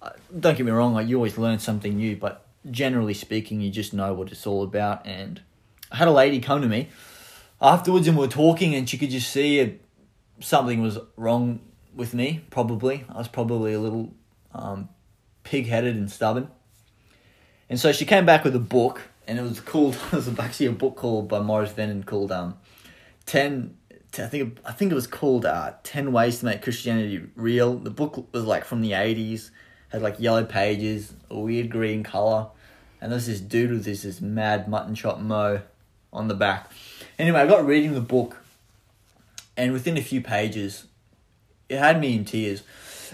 Uh, 0.00 0.10
don't 0.38 0.56
get 0.56 0.66
me 0.66 0.72
wrong, 0.72 0.94
like 0.94 1.06
you 1.06 1.16
always 1.16 1.38
learn 1.38 1.58
something 1.58 1.96
new, 1.96 2.16
but 2.16 2.46
generally 2.70 3.14
speaking, 3.14 3.60
you 3.60 3.70
just 3.70 3.94
know 3.94 4.12
what 4.12 4.32
it's 4.32 4.46
all 4.46 4.62
about. 4.64 5.06
And 5.06 5.40
I 5.90 5.96
had 5.96 6.08
a 6.08 6.12
lady 6.12 6.40
come 6.40 6.60
to 6.62 6.68
me 6.68 6.88
afterwards, 7.60 8.08
and 8.08 8.16
we 8.16 8.24
are 8.24 8.28
talking, 8.28 8.74
and 8.74 8.88
she 8.88 8.98
could 8.98 9.10
just 9.10 9.30
see 9.30 9.78
something 10.40 10.82
was 10.82 10.98
wrong 11.16 11.60
with 11.94 12.12
me. 12.12 12.44
Probably, 12.50 13.04
I 13.08 13.18
was 13.18 13.28
probably 13.28 13.72
a 13.72 13.80
little 13.80 14.12
um, 14.52 14.88
pig-headed 15.44 15.94
and 15.94 16.10
stubborn. 16.10 16.48
And 17.70 17.78
so 17.78 17.92
she 17.92 18.04
came 18.04 18.26
back 18.26 18.42
with 18.42 18.56
a 18.56 18.60
book, 18.60 19.02
and 19.26 19.38
it 19.38 19.42
was 19.42 19.60
called. 19.60 19.94
it 20.06 20.12
was 20.12 20.38
actually 20.38 20.66
a 20.66 20.72
book 20.72 20.96
called 20.96 21.28
by 21.28 21.40
Morris 21.40 21.72
Venden 21.72 22.04
called 22.04 22.32
um, 22.32 22.56
10 23.26 23.76
I 24.18 24.26
think 24.26 24.58
I 24.64 24.72
think 24.72 24.92
it 24.92 24.94
was 24.94 25.06
called 25.06 25.46
uh, 25.46 25.72
Ten 25.84 26.12
Ways 26.12 26.40
to 26.40 26.44
Make 26.44 26.60
Christianity 26.60 27.22
Real. 27.34 27.76
The 27.76 27.90
book 27.90 28.28
was 28.32 28.44
like 28.44 28.64
from 28.64 28.82
the 28.82 28.92
eighties, 28.92 29.50
had 29.88 30.02
like 30.02 30.20
yellow 30.20 30.44
pages, 30.44 31.14
a 31.30 31.38
weird 31.38 31.70
green 31.70 32.02
color, 32.02 32.48
and 33.00 33.10
there's 33.10 33.26
this 33.26 33.40
dude 33.40 33.70
with 33.70 33.84
this 33.84 34.02
this 34.02 34.20
mad 34.20 34.68
mutton 34.68 34.94
chop 34.94 35.18
mo 35.18 35.62
on 36.12 36.28
the 36.28 36.34
back. 36.34 36.70
Anyway, 37.18 37.40
I 37.40 37.46
got 37.46 37.64
reading 37.64 37.94
the 37.94 38.02
book, 38.02 38.36
and 39.56 39.72
within 39.72 39.96
a 39.96 40.02
few 40.02 40.20
pages, 40.20 40.84
it 41.70 41.78
had 41.78 41.98
me 41.98 42.14
in 42.14 42.26
tears. 42.26 42.64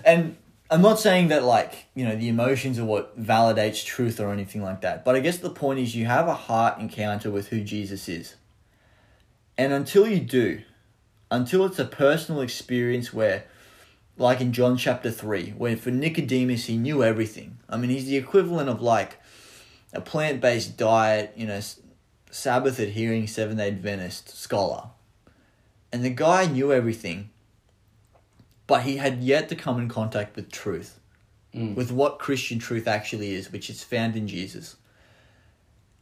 And 0.04 0.36
I'm 0.70 0.82
not 0.82 1.00
saying 1.00 1.28
that 1.28 1.44
like 1.44 1.86
you 1.94 2.04
know 2.04 2.14
the 2.14 2.28
emotions 2.28 2.78
are 2.78 2.84
what 2.84 3.20
validates 3.20 3.84
truth 3.84 4.20
or 4.20 4.32
anything 4.32 4.62
like 4.62 4.82
that, 4.82 5.04
but 5.04 5.16
I 5.16 5.20
guess 5.20 5.38
the 5.38 5.50
point 5.50 5.78
is 5.78 5.96
you 5.96 6.06
have 6.06 6.28
a 6.28 6.34
heart 6.34 6.78
encounter 6.78 7.30
with 7.30 7.48
who 7.48 7.62
Jesus 7.62 8.08
is. 8.08 8.34
And 9.56 9.72
until 9.72 10.06
you 10.06 10.20
do, 10.20 10.62
until 11.30 11.64
it's 11.64 11.78
a 11.78 11.84
personal 11.84 12.42
experience 12.42 13.12
where, 13.12 13.44
like 14.16 14.40
in 14.40 14.52
John 14.52 14.76
chapter 14.76 15.10
3, 15.10 15.50
where 15.50 15.76
for 15.76 15.90
Nicodemus 15.90 16.66
he 16.66 16.76
knew 16.76 17.02
everything. 17.02 17.58
I 17.68 17.76
mean, 17.76 17.90
he's 17.90 18.06
the 18.06 18.16
equivalent 18.16 18.68
of 18.68 18.82
like 18.82 19.18
a 19.92 20.00
plant 20.00 20.40
based 20.40 20.76
diet, 20.76 21.32
you 21.36 21.46
know, 21.46 21.60
Sabbath 22.30 22.78
adhering 22.78 23.26
Seventh 23.26 23.58
day 23.58 23.68
Adventist 23.68 24.36
scholar. 24.36 24.90
And 25.92 26.04
the 26.04 26.10
guy 26.10 26.46
knew 26.46 26.72
everything, 26.72 27.30
but 28.68 28.82
he 28.82 28.98
had 28.98 29.24
yet 29.24 29.48
to 29.48 29.56
come 29.56 29.80
in 29.80 29.88
contact 29.88 30.36
with 30.36 30.52
truth, 30.52 31.00
mm. 31.52 31.74
with 31.74 31.90
what 31.90 32.20
Christian 32.20 32.60
truth 32.60 32.86
actually 32.86 33.34
is, 33.34 33.50
which 33.50 33.68
is 33.68 33.82
found 33.82 34.14
in 34.14 34.28
Jesus. 34.28 34.76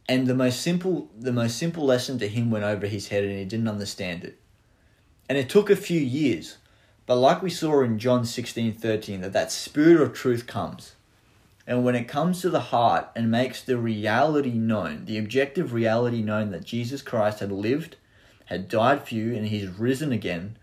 And 0.07 0.27
the 0.27 0.35
most 0.35 0.61
simple, 0.61 1.09
the 1.17 1.31
most 1.31 1.57
simple 1.57 1.85
lesson 1.85 2.19
to 2.19 2.27
him 2.27 2.51
went 2.51 2.65
over 2.65 2.85
his 2.85 3.07
head, 3.07 3.23
and 3.23 3.33
he 3.33 3.45
didn't 3.45 3.69
understand 3.69 4.23
it. 4.23 4.37
And 5.27 5.37
it 5.37 5.49
took 5.49 5.69
a 5.69 5.75
few 5.75 5.99
years. 5.99 6.57
But 7.05 7.15
like 7.15 7.41
we 7.41 7.49
saw 7.49 7.81
in 7.83 7.99
John 7.99 8.25
16 8.25 8.73
13, 8.73 9.21
that 9.21 9.33
that 9.33 9.51
spirit 9.51 10.01
of 10.01 10.13
truth 10.13 10.45
comes. 10.45 10.95
And 11.65 11.83
when 11.83 11.95
it 11.95 12.07
comes 12.07 12.41
to 12.41 12.49
the 12.49 12.59
heart 12.59 13.09
and 13.15 13.31
makes 13.31 13.61
the 13.61 13.77
reality 13.77 14.53
known, 14.53 15.05
the 15.05 15.17
objective 15.17 15.73
reality 15.73 16.21
known 16.21 16.51
that 16.51 16.65
Jesus 16.65 17.01
Christ 17.01 17.39
had 17.39 17.51
lived, 17.51 17.95
had 18.45 18.67
died 18.67 19.07
for 19.07 19.15
you, 19.15 19.35
and 19.35 19.47
he's 19.47 19.67
risen 19.67 20.11
again. 20.11 20.57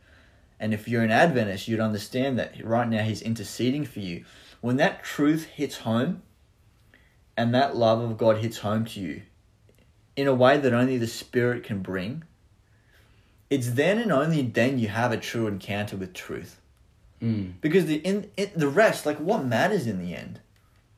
And 0.64 0.72
if 0.72 0.88
you're 0.88 1.02
an 1.02 1.10
Adventist, 1.10 1.68
you'd 1.68 1.78
understand 1.78 2.38
that 2.38 2.64
right 2.64 2.88
now 2.88 3.02
he's 3.02 3.20
interceding 3.20 3.84
for 3.84 4.00
you. 4.00 4.24
When 4.62 4.78
that 4.78 5.04
truth 5.04 5.44
hits 5.44 5.76
home, 5.76 6.22
and 7.36 7.54
that 7.54 7.76
love 7.76 8.00
of 8.00 8.16
God 8.16 8.38
hits 8.38 8.60
home 8.60 8.86
to 8.86 8.98
you 8.98 9.20
in 10.16 10.26
a 10.26 10.32
way 10.32 10.56
that 10.56 10.72
only 10.72 10.96
the 10.96 11.06
Spirit 11.06 11.64
can 11.64 11.80
bring, 11.80 12.24
it's 13.50 13.72
then 13.72 13.98
and 13.98 14.10
only 14.10 14.40
then 14.40 14.78
you 14.78 14.88
have 14.88 15.12
a 15.12 15.18
true 15.18 15.48
encounter 15.48 15.98
with 15.98 16.14
truth. 16.14 16.58
Mm. 17.20 17.60
Because 17.60 17.84
the 17.84 17.96
in, 17.96 18.30
in, 18.38 18.50
the 18.56 18.68
rest, 18.68 19.04
like 19.04 19.18
what 19.18 19.44
matters 19.44 19.86
in 19.86 20.02
the 20.02 20.14
end? 20.14 20.40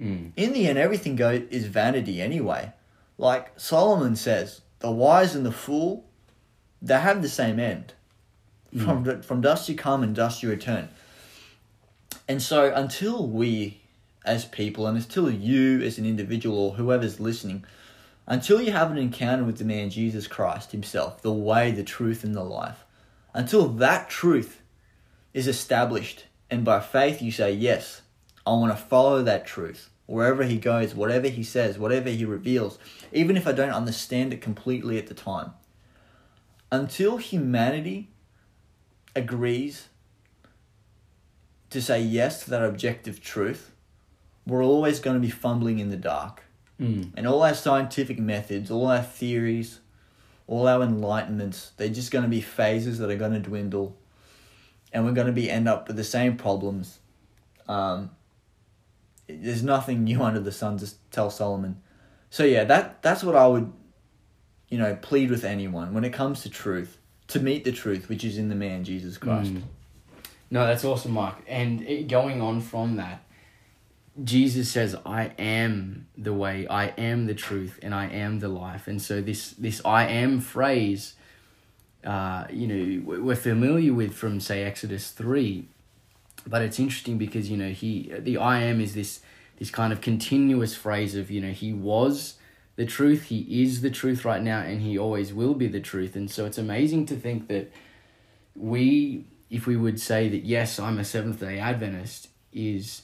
Mm. 0.01 0.31
In 0.37 0.53
the 0.53 0.69
end, 0.69 0.79
everything 0.79 1.17
go 1.17 1.43
is 1.51 1.65
vanity 1.65 2.23
anyway. 2.23 2.73
Like 3.19 3.59
Solomon 3.59 4.15
says, 4.15 4.61
the 4.79 4.93
wise 4.93 5.35
and 5.35 5.45
the 5.45 5.51
fool, 5.51 6.05
they 6.81 7.01
have 7.01 7.21
the 7.21 7.29
same 7.29 7.59
end. 7.59 7.95
Mm. 8.75 8.85
From 8.85 9.23
from 9.23 9.41
dust 9.41 9.69
you 9.69 9.75
come 9.75 10.03
and 10.03 10.15
dust 10.15 10.43
you 10.43 10.51
return. 10.51 10.89
And 12.29 12.43
so 12.43 12.73
until 12.75 13.27
we, 13.27 13.81
as 14.25 14.45
people, 14.45 14.87
and 14.87 14.97
until 14.97 15.31
you 15.31 15.81
as 15.83 15.99
an 15.99 16.07
individual 16.07 16.59
or 16.59 16.75
whoever's 16.75 17.21
listening, 17.21 17.65
until 18.27 18.61
you 18.61 18.73
have 18.73 18.91
an 18.91 18.99
encounter 18.99 19.45
with 19.45 19.59
the 19.59 19.65
man 19.65 19.91
Jesus 19.91 20.27
Christ 20.27 20.73
himself, 20.73 21.23
the 21.23 21.33
way, 21.33 21.71
the 21.71 21.85
truth, 21.85 22.25
and 22.25 22.35
the 22.35 22.43
life, 22.43 22.85
until 23.33 23.69
that 23.69 24.11
truth 24.11 24.61
is 25.33 25.47
established, 25.47 26.25
and 26.51 26.65
by 26.65 26.81
faith 26.81 27.23
you 27.23 27.31
say, 27.31 27.53
Yes, 27.53 28.03
I 28.47 28.51
want 28.51 28.73
to 28.73 28.83
follow 28.83 29.23
that 29.23 29.47
truth. 29.47 29.91
Wherever 30.07 30.45
he 30.45 30.57
goes, 30.57 30.95
whatever 30.95 31.29
he 31.29 31.43
says, 31.43 31.79
whatever 31.79 32.09
he 32.09 32.25
reveals, 32.25 32.79
even 33.13 33.37
if 33.37 33.47
I 33.47 33.53
don't 33.53 33.71
understand 33.71 34.33
it 34.33 34.41
completely 34.41 34.99
at 34.99 35.09
the 35.09 35.15
time. 35.15 35.51
Until 36.71 37.17
humanity 37.17 38.09
agrees 39.17 39.89
to 41.71 41.83
say 41.83 42.01
yes 42.01 42.45
to 42.45 42.51
that 42.51 42.63
objective 42.63 43.21
truth, 43.21 43.73
we're 44.47 44.65
always 44.65 45.01
going 45.01 45.17
to 45.17 45.21
be 45.21 45.31
fumbling 45.31 45.79
in 45.79 45.91
the 45.91 45.97
dark. 45.97 46.45
Mm. 46.81 47.13
And 47.17 47.27
all 47.27 47.43
our 47.43 47.55
scientific 47.55 48.19
methods, 48.19 48.71
all 48.71 48.87
our 48.87 49.03
theories, 49.03 49.81
all 50.47 50.69
our 50.69 50.87
enlightenments, 50.87 51.71
they're 51.77 51.89
just 51.89 52.13
going 52.13 52.23
to 52.23 52.29
be 52.29 52.41
phases 52.41 52.99
that 52.99 53.11
are 53.11 53.17
going 53.17 53.33
to 53.33 53.41
dwindle. 53.41 53.97
And 54.93 55.05
we're 55.05 55.13
going 55.13 55.27
to 55.27 55.33
be 55.33 55.51
end 55.51 55.69
up 55.69 55.89
with 55.89 55.97
the 55.97 56.05
same 56.05 56.37
problems. 56.37 57.01
Um, 57.67 58.11
there's 59.27 59.63
nothing 59.63 60.05
new 60.05 60.23
under 60.23 60.41
the 60.41 60.53
sun 60.53 60.79
to 60.79 60.91
tell 61.11 61.31
Solomon. 61.31 61.83
So 62.31 62.45
yeah, 62.45 62.65
that 62.65 63.03
that's 63.03 63.25
what 63.25 63.35
I 63.35 63.47
would, 63.47 63.73
you 64.69 64.79
know, 64.79 64.97
plead 64.97 65.31
with 65.31 65.45
anyone 65.45 65.95
when 65.95 66.05
it 66.05 66.13
comes 66.13 66.43
to 66.43 66.51
truth, 66.51 66.99
to 67.29 67.41
meet 67.41 67.65
the 67.65 67.73
truth, 67.73 68.09
which 68.09 68.25
is 68.25 68.39
in 68.39 68.49
the 68.49 68.55
man 68.55 68.85
Jesus 68.85 69.19
Christ. 69.19 69.55
Mm. 69.55 69.63
No, 70.51 70.67
that's 70.67 70.85
awesome, 70.85 71.13
Mark. 71.13 71.37
And 71.49 71.83
it, 71.83 72.09
going 72.09 72.41
on 72.41 72.61
from 72.61 72.97
that, 72.97 73.25
Jesus 74.23 74.71
says, 74.71 74.97
"I 75.05 75.33
am 75.39 76.07
the 76.17 76.33
way, 76.33 76.67
I 76.69 76.87
am 76.99 77.27
the 77.27 77.35
truth, 77.35 77.79
and 77.83 77.95
I 77.95 78.07
am 78.07 78.39
the 78.39 78.49
life." 78.49 78.87
And 78.87 79.03
so 79.03 79.21
this 79.21 79.51
this 79.51 79.83
"I 79.85 80.07
am" 80.07 80.41
phrase, 80.41 81.15
uh, 82.05 82.47
you 82.51 82.67
know, 82.67 83.21
we're 83.21 83.37
familiar 83.37 83.93
with 83.93 84.15
from 84.15 84.41
say 84.41 84.63
Exodus 84.63 85.11
three, 85.11 85.69
but 86.47 86.63
it's 86.63 86.79
interesting 86.79 87.19
because 87.19 87.51
you 87.51 87.57
know 87.57 87.71
he 87.71 88.13
the 88.19 88.39
"I 88.39 88.63
am" 88.63 88.81
is 88.81 88.95
this 88.95 89.21
this 89.59 89.71
kind 89.71 89.93
of 89.93 90.01
continuous 90.01 90.75
phrase 90.75 91.15
of 91.15 91.31
you 91.31 91.41
know 91.41 91.51
he 91.51 91.73
was 91.73 92.35
the 92.77 92.87
truth, 92.87 93.25
he 93.25 93.63
is 93.63 93.81
the 93.81 93.91
truth 93.91 94.25
right 94.25 94.43
now, 94.43 94.61
and 94.61 94.83
he 94.83 94.99
always 94.99 95.33
will 95.33 95.55
be 95.55 95.67
the 95.67 95.81
truth. 95.81 96.15
And 96.15 96.31
so 96.31 96.45
it's 96.45 96.59
amazing 96.59 97.07
to 97.07 97.17
think 97.17 97.49
that 97.49 97.73
we, 98.55 99.25
if 99.51 99.67
we 99.67 99.77
would 99.77 99.99
say 99.99 100.29
that 100.29 100.45
yes, 100.45 100.79
I'm 100.79 100.99
a 100.99 101.05
Seventh 101.05 101.41
Day 101.41 101.59
Adventist, 101.59 102.29
is 102.53 103.03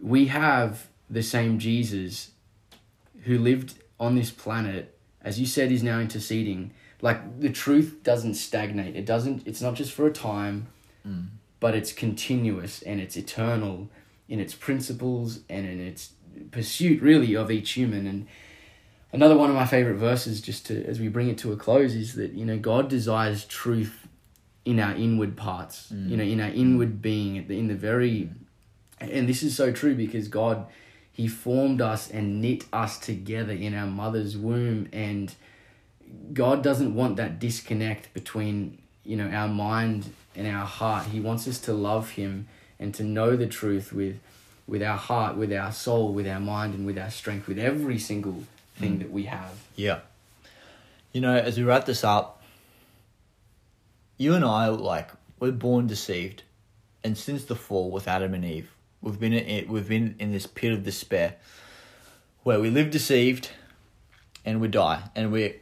we 0.00 0.26
have 0.26 0.88
the 1.08 1.22
same 1.22 1.58
Jesus 1.58 2.32
who 3.22 3.38
lived 3.38 3.74
on 4.00 4.16
this 4.16 4.30
planet, 4.30 4.98
as 5.22 5.38
you 5.38 5.46
said, 5.46 5.70
is 5.70 5.82
now 5.82 6.00
interceding. 6.00 6.72
Like 7.00 7.40
the 7.40 7.50
truth 7.50 8.00
doesn't 8.02 8.34
stagnate. 8.34 8.96
It 8.96 9.06
doesn't. 9.06 9.46
It's 9.46 9.60
not 9.60 9.74
just 9.74 9.92
for 9.92 10.06
a 10.06 10.12
time, 10.12 10.66
mm. 11.06 11.26
but 11.60 11.74
it's 11.74 11.92
continuous 11.92 12.82
and 12.82 13.00
it's 13.00 13.16
eternal 13.16 13.88
in 14.28 14.40
its 14.40 14.54
principles 14.54 15.40
and 15.48 15.66
in 15.66 15.80
its 15.80 16.12
pursuit, 16.50 17.00
really, 17.00 17.34
of 17.34 17.50
each 17.50 17.72
human. 17.72 18.06
And 18.06 18.26
another 19.12 19.36
one 19.36 19.50
of 19.50 19.56
my 19.56 19.66
favorite 19.66 19.96
verses, 19.96 20.40
just 20.40 20.66
to 20.66 20.84
as 20.84 21.00
we 21.00 21.08
bring 21.08 21.28
it 21.28 21.38
to 21.38 21.52
a 21.52 21.56
close, 21.56 21.94
is 21.94 22.14
that 22.14 22.32
you 22.32 22.44
know 22.44 22.58
God 22.58 22.88
desires 22.88 23.44
truth 23.44 24.06
in 24.64 24.80
our 24.80 24.94
inward 24.94 25.36
parts. 25.36 25.90
Mm. 25.92 26.10
You 26.10 26.16
know, 26.16 26.24
in 26.24 26.40
our 26.40 26.50
inward 26.50 27.00
being, 27.00 27.36
in 27.36 27.68
the 27.68 27.74
very 27.74 28.30
and 29.00 29.28
this 29.28 29.42
is 29.42 29.56
so 29.56 29.72
true 29.72 29.94
because 29.94 30.28
God, 30.28 30.66
He 31.12 31.28
formed 31.28 31.80
us 31.80 32.10
and 32.10 32.40
knit 32.40 32.64
us 32.72 32.98
together 32.98 33.52
in 33.52 33.74
our 33.74 33.86
mother's 33.86 34.36
womb. 34.36 34.88
And 34.92 35.34
God 36.32 36.62
doesn't 36.62 36.94
want 36.94 37.16
that 37.16 37.38
disconnect 37.38 38.12
between 38.14 38.78
you 39.04 39.16
know 39.16 39.28
our 39.28 39.48
mind 39.48 40.12
and 40.34 40.46
our 40.46 40.66
heart. 40.66 41.06
He 41.06 41.20
wants 41.20 41.46
us 41.48 41.58
to 41.60 41.72
love 41.72 42.10
Him 42.10 42.48
and 42.78 42.94
to 42.94 43.04
know 43.04 43.36
the 43.36 43.46
truth 43.46 43.92
with 43.92 44.18
with 44.66 44.82
our 44.82 44.98
heart, 44.98 45.36
with 45.36 45.52
our 45.52 45.72
soul, 45.72 46.12
with 46.12 46.28
our 46.28 46.40
mind, 46.40 46.74
and 46.74 46.84
with 46.84 46.98
our 46.98 47.10
strength, 47.10 47.48
with 47.48 47.58
every 47.58 47.98
single 47.98 48.44
thing 48.78 48.96
Mm. 48.96 48.98
that 49.00 49.10
we 49.12 49.24
have. 49.24 49.52
Yeah. 49.76 50.00
You 51.12 51.20
know, 51.20 51.34
as 51.36 51.56
we 51.58 51.64
wrap 51.64 51.86
this 51.86 52.04
up, 52.04 52.42
you 54.16 54.34
and 54.34 54.44
I, 54.44 54.68
like, 54.68 55.10
we're 55.38 55.52
born 55.52 55.86
deceived, 55.86 56.42
and 57.04 57.16
since 57.16 57.44
the 57.44 57.54
fall 57.54 57.90
with 57.90 58.08
Adam 58.08 58.34
and 58.34 58.44
Eve, 58.44 58.70
we've 59.00 59.18
been 59.20 59.32
in, 59.32 59.68
we've 59.68 59.88
been 59.88 60.16
in 60.18 60.32
this 60.32 60.46
pit 60.46 60.72
of 60.72 60.82
despair, 60.84 61.36
where 62.42 62.60
we 62.60 62.70
live 62.70 62.90
deceived, 62.90 63.50
and 64.44 64.60
we 64.60 64.68
die, 64.68 65.02
and 65.14 65.30
we 65.32 65.56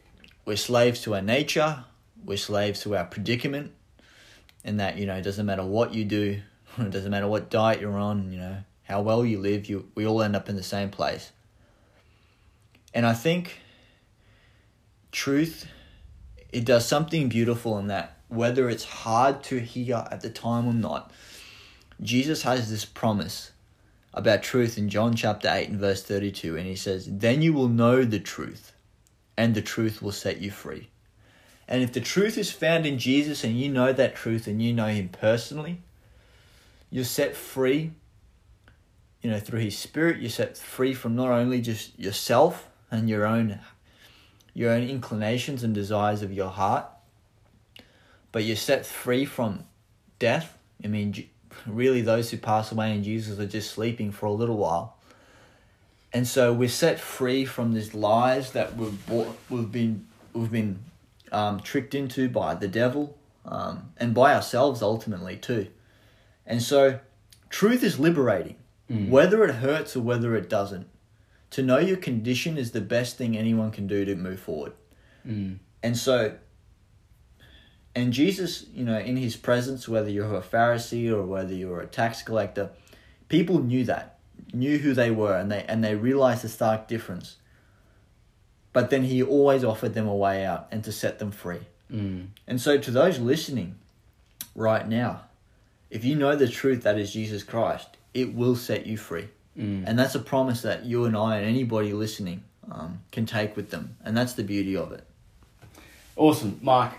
we're 0.45 0.57
slaves 0.57 1.01
to 1.03 1.15
our 1.15 1.23
nature, 1.23 1.85
we're 2.25 2.37
slaves 2.37 2.81
to 2.83 2.97
our 2.97 3.05
predicament, 3.05 3.73
and 4.65 4.81
that 4.81 4.97
you 4.97 5.05
know 5.07 5.17
it 5.17 5.23
doesn't 5.23 5.45
matter 5.47 5.65
what 5.65 5.93
you 5.95 6.05
do, 6.05 6.41
it 6.79 6.91
doesn't 6.91 7.11
matter 7.11 7.29
what 7.29 7.51
diet 7.51 7.81
you're 7.81 7.99
on, 7.99 8.33
you 8.33 8.39
know 8.39 8.59
how 8.85 9.01
well 9.03 9.25
you 9.25 9.39
live, 9.39 9.67
you 9.69 9.91
we 9.95 10.07
all 10.07 10.23
end 10.23 10.35
up 10.37 10.49
in 10.49 10.57
the 10.57 10.63
same 10.63 10.89
place. 10.91 11.33
And 12.97 13.05
I 13.05 13.13
think 13.13 13.61
truth 15.13 15.67
it 16.51 16.65
does 16.65 16.87
something 16.87 17.29
beautiful 17.29 17.77
in 17.79 17.89
that 17.89 18.17
whether 18.29 18.71
it's 18.71 18.85
hard 18.85 19.43
to 19.43 19.61
hear 19.61 20.07
at 20.11 20.21
the 20.21 20.29
time 20.29 20.67
or 20.67 20.73
not 20.75 21.11
jesus 22.03 22.43
has 22.43 22.71
this 22.71 22.85
promise 22.85 23.53
about 24.13 24.43
truth 24.43 24.77
in 24.77 24.91
john 24.91 25.15
chapter 25.15 25.49
8 25.51 25.71
and 25.71 25.81
verse 25.81 26.03
32 26.03 26.57
and 26.57 26.67
he 26.67 26.77
says 26.77 27.09
then 27.11 27.41
you 27.41 27.55
will 27.55 27.69
know 27.69 28.05
the 28.05 28.19
truth 28.19 28.73
and 29.39 29.55
the 29.55 29.63
truth 29.63 30.03
will 30.03 30.13
set 30.13 30.41
you 30.41 30.51
free. 30.51 30.89
And 31.69 31.83
if 31.83 31.93
the 31.93 32.01
truth 32.01 32.39
is 32.39 32.51
found 32.51 32.87
in 32.87 32.99
jesus 32.99 33.45
and 33.45 33.59
you 33.59 33.71
know 33.71 33.93
that 33.93 34.17
truth 34.17 34.47
and 34.47 34.63
you 34.63 34.73
know 34.73 34.87
him 34.87 35.09
personally 35.09 35.81
you're 36.91 37.05
set 37.05 37.37
free 37.37 37.93
you 39.23 39.31
know 39.31 39.39
through 39.39 39.61
his 39.61 39.77
spirit 39.77 40.21
you're 40.21 40.31
set 40.31 40.57
free 40.57 40.95
from 40.95 41.15
not 41.17 41.29
only 41.29 41.61
just 41.61 41.99
yourself 41.99 42.71
and 42.97 43.09
your 43.09 43.27
own 43.27 43.61
your 44.55 44.73
own 44.73 44.83
inclinations 44.83 45.63
and 45.63 45.75
desires 45.75 46.23
of 46.23 46.33
your 46.33 46.49
heart, 46.49 46.87
but 48.33 48.43
you're 48.45 48.57
set 48.57 48.87
free 48.87 49.27
from 49.27 49.65
death. 50.19 50.57
I 50.83 50.89
mean, 50.89 51.29
really, 51.67 52.01
those 52.01 52.31
who 52.31 52.39
pass 52.39 52.73
away 52.73 52.95
in 52.95 53.05
Jesus 53.05 53.39
are 53.39 53.47
just 53.47 53.71
sleeping 53.71 54.11
for 54.13 54.25
a 54.25 54.33
little 54.33 54.57
while. 54.57 54.97
And 56.13 56.27
so 56.27 56.55
we're 56.55 56.71
set 56.71 56.99
free 56.99 57.45
from 57.45 57.75
these 57.75 57.93
lies 57.93 58.53
that 58.53 58.77
we've 58.77 59.07
bought, 59.07 59.37
we've 59.51 59.71
been 59.71 60.07
we've 60.33 60.51
been 60.51 60.79
um, 61.33 61.61
tricked 61.61 61.95
into 61.95 62.29
by 62.29 62.55
the 62.55 62.69
devil 62.69 63.17
um, 63.45 63.93
and 63.99 64.15
by 64.15 64.35
ourselves 64.35 64.83
ultimately 64.83 65.37
too. 65.37 65.69
And 66.47 66.63
so, 66.63 67.01
truth 67.51 67.83
is 67.83 67.99
liberating, 67.99 68.57
whether 69.11 69.45
it 69.45 69.57
hurts 69.57 69.97
or 69.97 70.01
whether 70.01 70.35
it 70.37 70.49
doesn't. 70.49 70.87
To 71.51 71.63
know 71.63 71.79
your 71.79 71.97
condition 71.97 72.59
is 72.59 72.73
the 72.73 72.81
best 72.81 73.17
thing 73.17 73.37
anyone 73.37 73.71
can 73.71 73.87
do 73.87 74.05
to 74.05 74.15
move 74.15 74.41
forward. 74.41 74.73
Mm. 75.27 75.59
And 75.83 75.97
so, 75.97 76.37
and 77.95 78.13
Jesus, 78.13 78.67
you 78.75 78.85
know, 78.85 78.99
in 78.99 79.17
his 79.17 79.37
presence, 79.37 79.89
whether 79.89 80.11
you're 80.11 80.35
a 80.35 80.43
Pharisee 80.43 81.11
or 81.11 81.23
whether 81.23 81.55
you're 81.55 81.81
a 81.81 81.87
tax 81.87 82.23
collector, 82.23 82.71
people 83.29 83.61
knew 83.61 83.85
that, 83.85 84.19
knew 84.53 84.79
who 84.79 84.93
they 84.93 85.11
were, 85.11 85.37
and 85.37 85.51
they 85.51 85.65
and 85.69 85.83
they 85.83 85.95
realized 85.95 86.43
the 86.43 86.49
stark 86.49 86.89
difference. 86.89 87.37
But 88.73 88.91
then 88.91 89.05
he 89.05 89.23
always 89.23 89.65
offered 89.65 89.95
them 89.95 90.07
a 90.07 90.15
way 90.15 90.45
out 90.45 90.69
and 90.71 90.85
to 90.85 90.93
set 90.93 91.19
them 91.19 91.31
free. 91.31 91.61
Mm. 91.91 92.29
And 92.47 92.61
so, 92.61 92.77
to 92.77 92.91
those 92.91 93.19
listening 93.19 93.77
right 94.55 94.87
now, 94.87 95.23
if 95.91 96.05
you 96.05 96.17
know 96.17 96.37
the 96.37 96.49
truth 96.49 96.83
that 96.83 96.99
is 96.99 97.13
Jesus 97.13 97.43
Christ, 97.43 97.97
it 98.13 98.35
will 98.35 98.57
set 98.57 98.87
you 98.87 98.97
free. 98.97 99.29
Mm. 99.59 99.85
And 99.87 99.99
that's 99.99 100.15
a 100.15 100.21
promise 100.21 100.63
that 100.63 100.85
you 100.85 101.05
and 101.05 101.17
I 101.17 101.39
and 101.39 101.47
anybody 101.47 101.93
listening 101.93 102.43
um, 102.71 103.01
can 103.11 103.27
take 103.27 103.57
with 103.57 103.71
them. 103.71 103.97
And 104.05 104.17
that's 104.17 104.35
the 104.35 104.45
beauty 104.45 104.77
of 104.77 104.93
it. 104.93 105.05
Awesome, 106.17 106.59
Mark. 106.63 106.93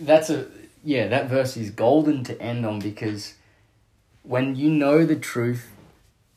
That's 0.00 0.30
a 0.30 0.46
yeah. 0.84 1.08
That 1.08 1.28
verse 1.28 1.56
is 1.56 1.70
golden 1.70 2.24
to 2.24 2.40
end 2.40 2.64
on 2.66 2.78
because 2.78 3.34
when 4.22 4.56
you 4.56 4.70
know 4.70 5.04
the 5.04 5.16
truth, 5.16 5.70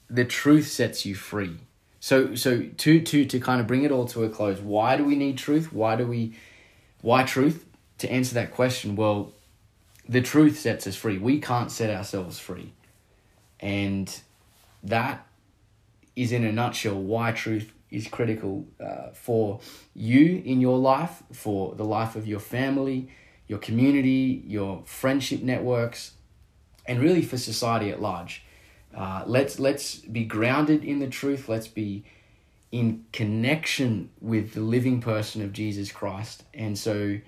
the 0.09 0.25
truth 0.25 0.67
sets 0.67 1.05
you 1.05 1.15
free. 1.15 1.57
So 1.99 2.35
so 2.35 2.63
to 2.77 3.01
to 3.01 3.25
to 3.25 3.39
kind 3.39 3.59
of 3.59 3.67
bring 3.67 3.83
it 3.83 3.91
all 3.91 4.05
to 4.07 4.23
a 4.23 4.29
close. 4.29 4.59
Why 4.59 4.97
do 4.97 5.03
we 5.03 5.15
need 5.15 5.37
truth? 5.37 5.73
Why 5.73 5.95
do 5.95 6.05
we? 6.07 6.35
Why 7.01 7.23
truth? 7.23 7.65
To 7.99 8.09
answer 8.09 8.33
that 8.35 8.53
question, 8.53 8.95
well, 8.95 9.33
the 10.07 10.21
truth 10.21 10.57
sets 10.57 10.87
us 10.87 10.95
free. 10.95 11.17
We 11.17 11.41
can't 11.41 11.69
set 11.69 11.89
ourselves 11.89 12.39
free, 12.39 12.71
and 13.59 14.21
that 14.83 15.25
is 16.21 16.33
in 16.33 16.43
a 16.43 16.51
nutshell 16.51 16.95
why 16.95 17.31
truth 17.31 17.71
is 17.89 18.07
critical 18.07 18.67
uh, 18.83 19.11
for 19.13 19.61
you 19.95 20.41
in 20.45 20.59
your 20.59 20.77
life, 20.77 21.23
for 21.31 21.75
the 21.75 21.85
life 21.85 22.15
of 22.15 22.27
your 22.27 22.39
family, 22.39 23.09
your 23.47 23.57
community, 23.59 24.43
your 24.45 24.83
friendship 24.85 25.41
networks, 25.41 26.13
and 26.85 26.99
really 26.99 27.21
for 27.21 27.37
society 27.37 27.89
at 27.89 28.01
large. 28.01 28.43
Uh, 28.95 29.23
let's 29.25 29.59
let's 29.59 29.95
be 29.95 30.25
grounded 30.25 30.83
in 30.83 30.99
the 30.99 31.07
truth. 31.07 31.47
Let's 31.47 31.67
be 31.67 32.03
in 32.71 33.05
connection 33.13 34.09
with 34.19 34.53
the 34.53 34.61
living 34.61 34.99
person 35.01 35.41
of 35.41 35.53
Jesus 35.53 35.91
Christ. 35.91 36.43
And 36.53 36.77
so, 36.77 37.19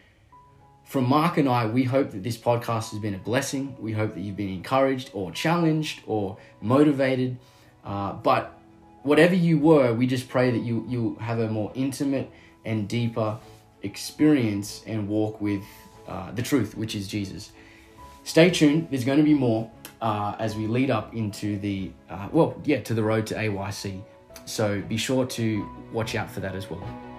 from 0.84 1.06
Mark 1.06 1.38
and 1.38 1.48
I, 1.48 1.66
we 1.66 1.84
hope 1.84 2.12
that 2.12 2.24
this 2.24 2.38
podcast 2.38 2.92
has 2.92 3.00
been 3.00 3.16
a 3.16 3.20
blessing. 3.20 3.76
We 3.80 3.94
hope 3.94 4.16
that 4.16 4.22
you've 4.22 4.36
been 4.36 4.54
encouraged 4.54 5.12
or 5.14 5.32
challenged 5.32 6.02
or 6.06 6.38
motivated. 6.62 7.38
Uh, 7.84 8.14
but 8.14 8.61
whatever 9.04 9.36
you 9.36 9.58
were, 9.58 9.94
we 9.94 10.08
just 10.08 10.30
pray 10.30 10.52
that 10.52 10.60
you 10.60 10.86
you 10.88 11.18
have 11.20 11.40
a 11.40 11.48
more 11.48 11.72
intimate 11.76 12.32
and 12.66 12.88
deeper 12.88 13.38
experience 13.84 14.84
and 14.86 15.08
walk 15.08 15.42
with 15.42 15.64
uh, 16.08 16.32
the 16.32 16.42
truth, 16.42 16.76
which 16.76 16.96
is 16.96 17.08
Jesus. 17.08 17.52
Stay 18.24 18.50
tuned. 18.50 18.88
There's 18.90 19.06
going 19.06 19.18
to 19.18 19.24
be 19.24 19.34
more 19.34 19.70
uh, 20.02 20.36
as 20.40 20.56
we 20.56 20.68
lead 20.68 20.92
up 20.92 21.14
into 21.16 21.58
the 21.60 21.92
uh, 22.10 22.30
well, 22.32 22.60
yeah, 22.66 22.82
to 22.82 22.94
the 22.94 23.04
road 23.04 23.26
to 23.28 23.36
AYC. 23.36 24.02
So 24.46 24.82
be 24.82 24.98
sure 24.98 25.26
to 25.26 25.70
watch 25.92 26.16
out 26.16 26.30
for 26.30 26.40
that 26.40 26.56
as 26.56 26.70
well. 26.70 27.11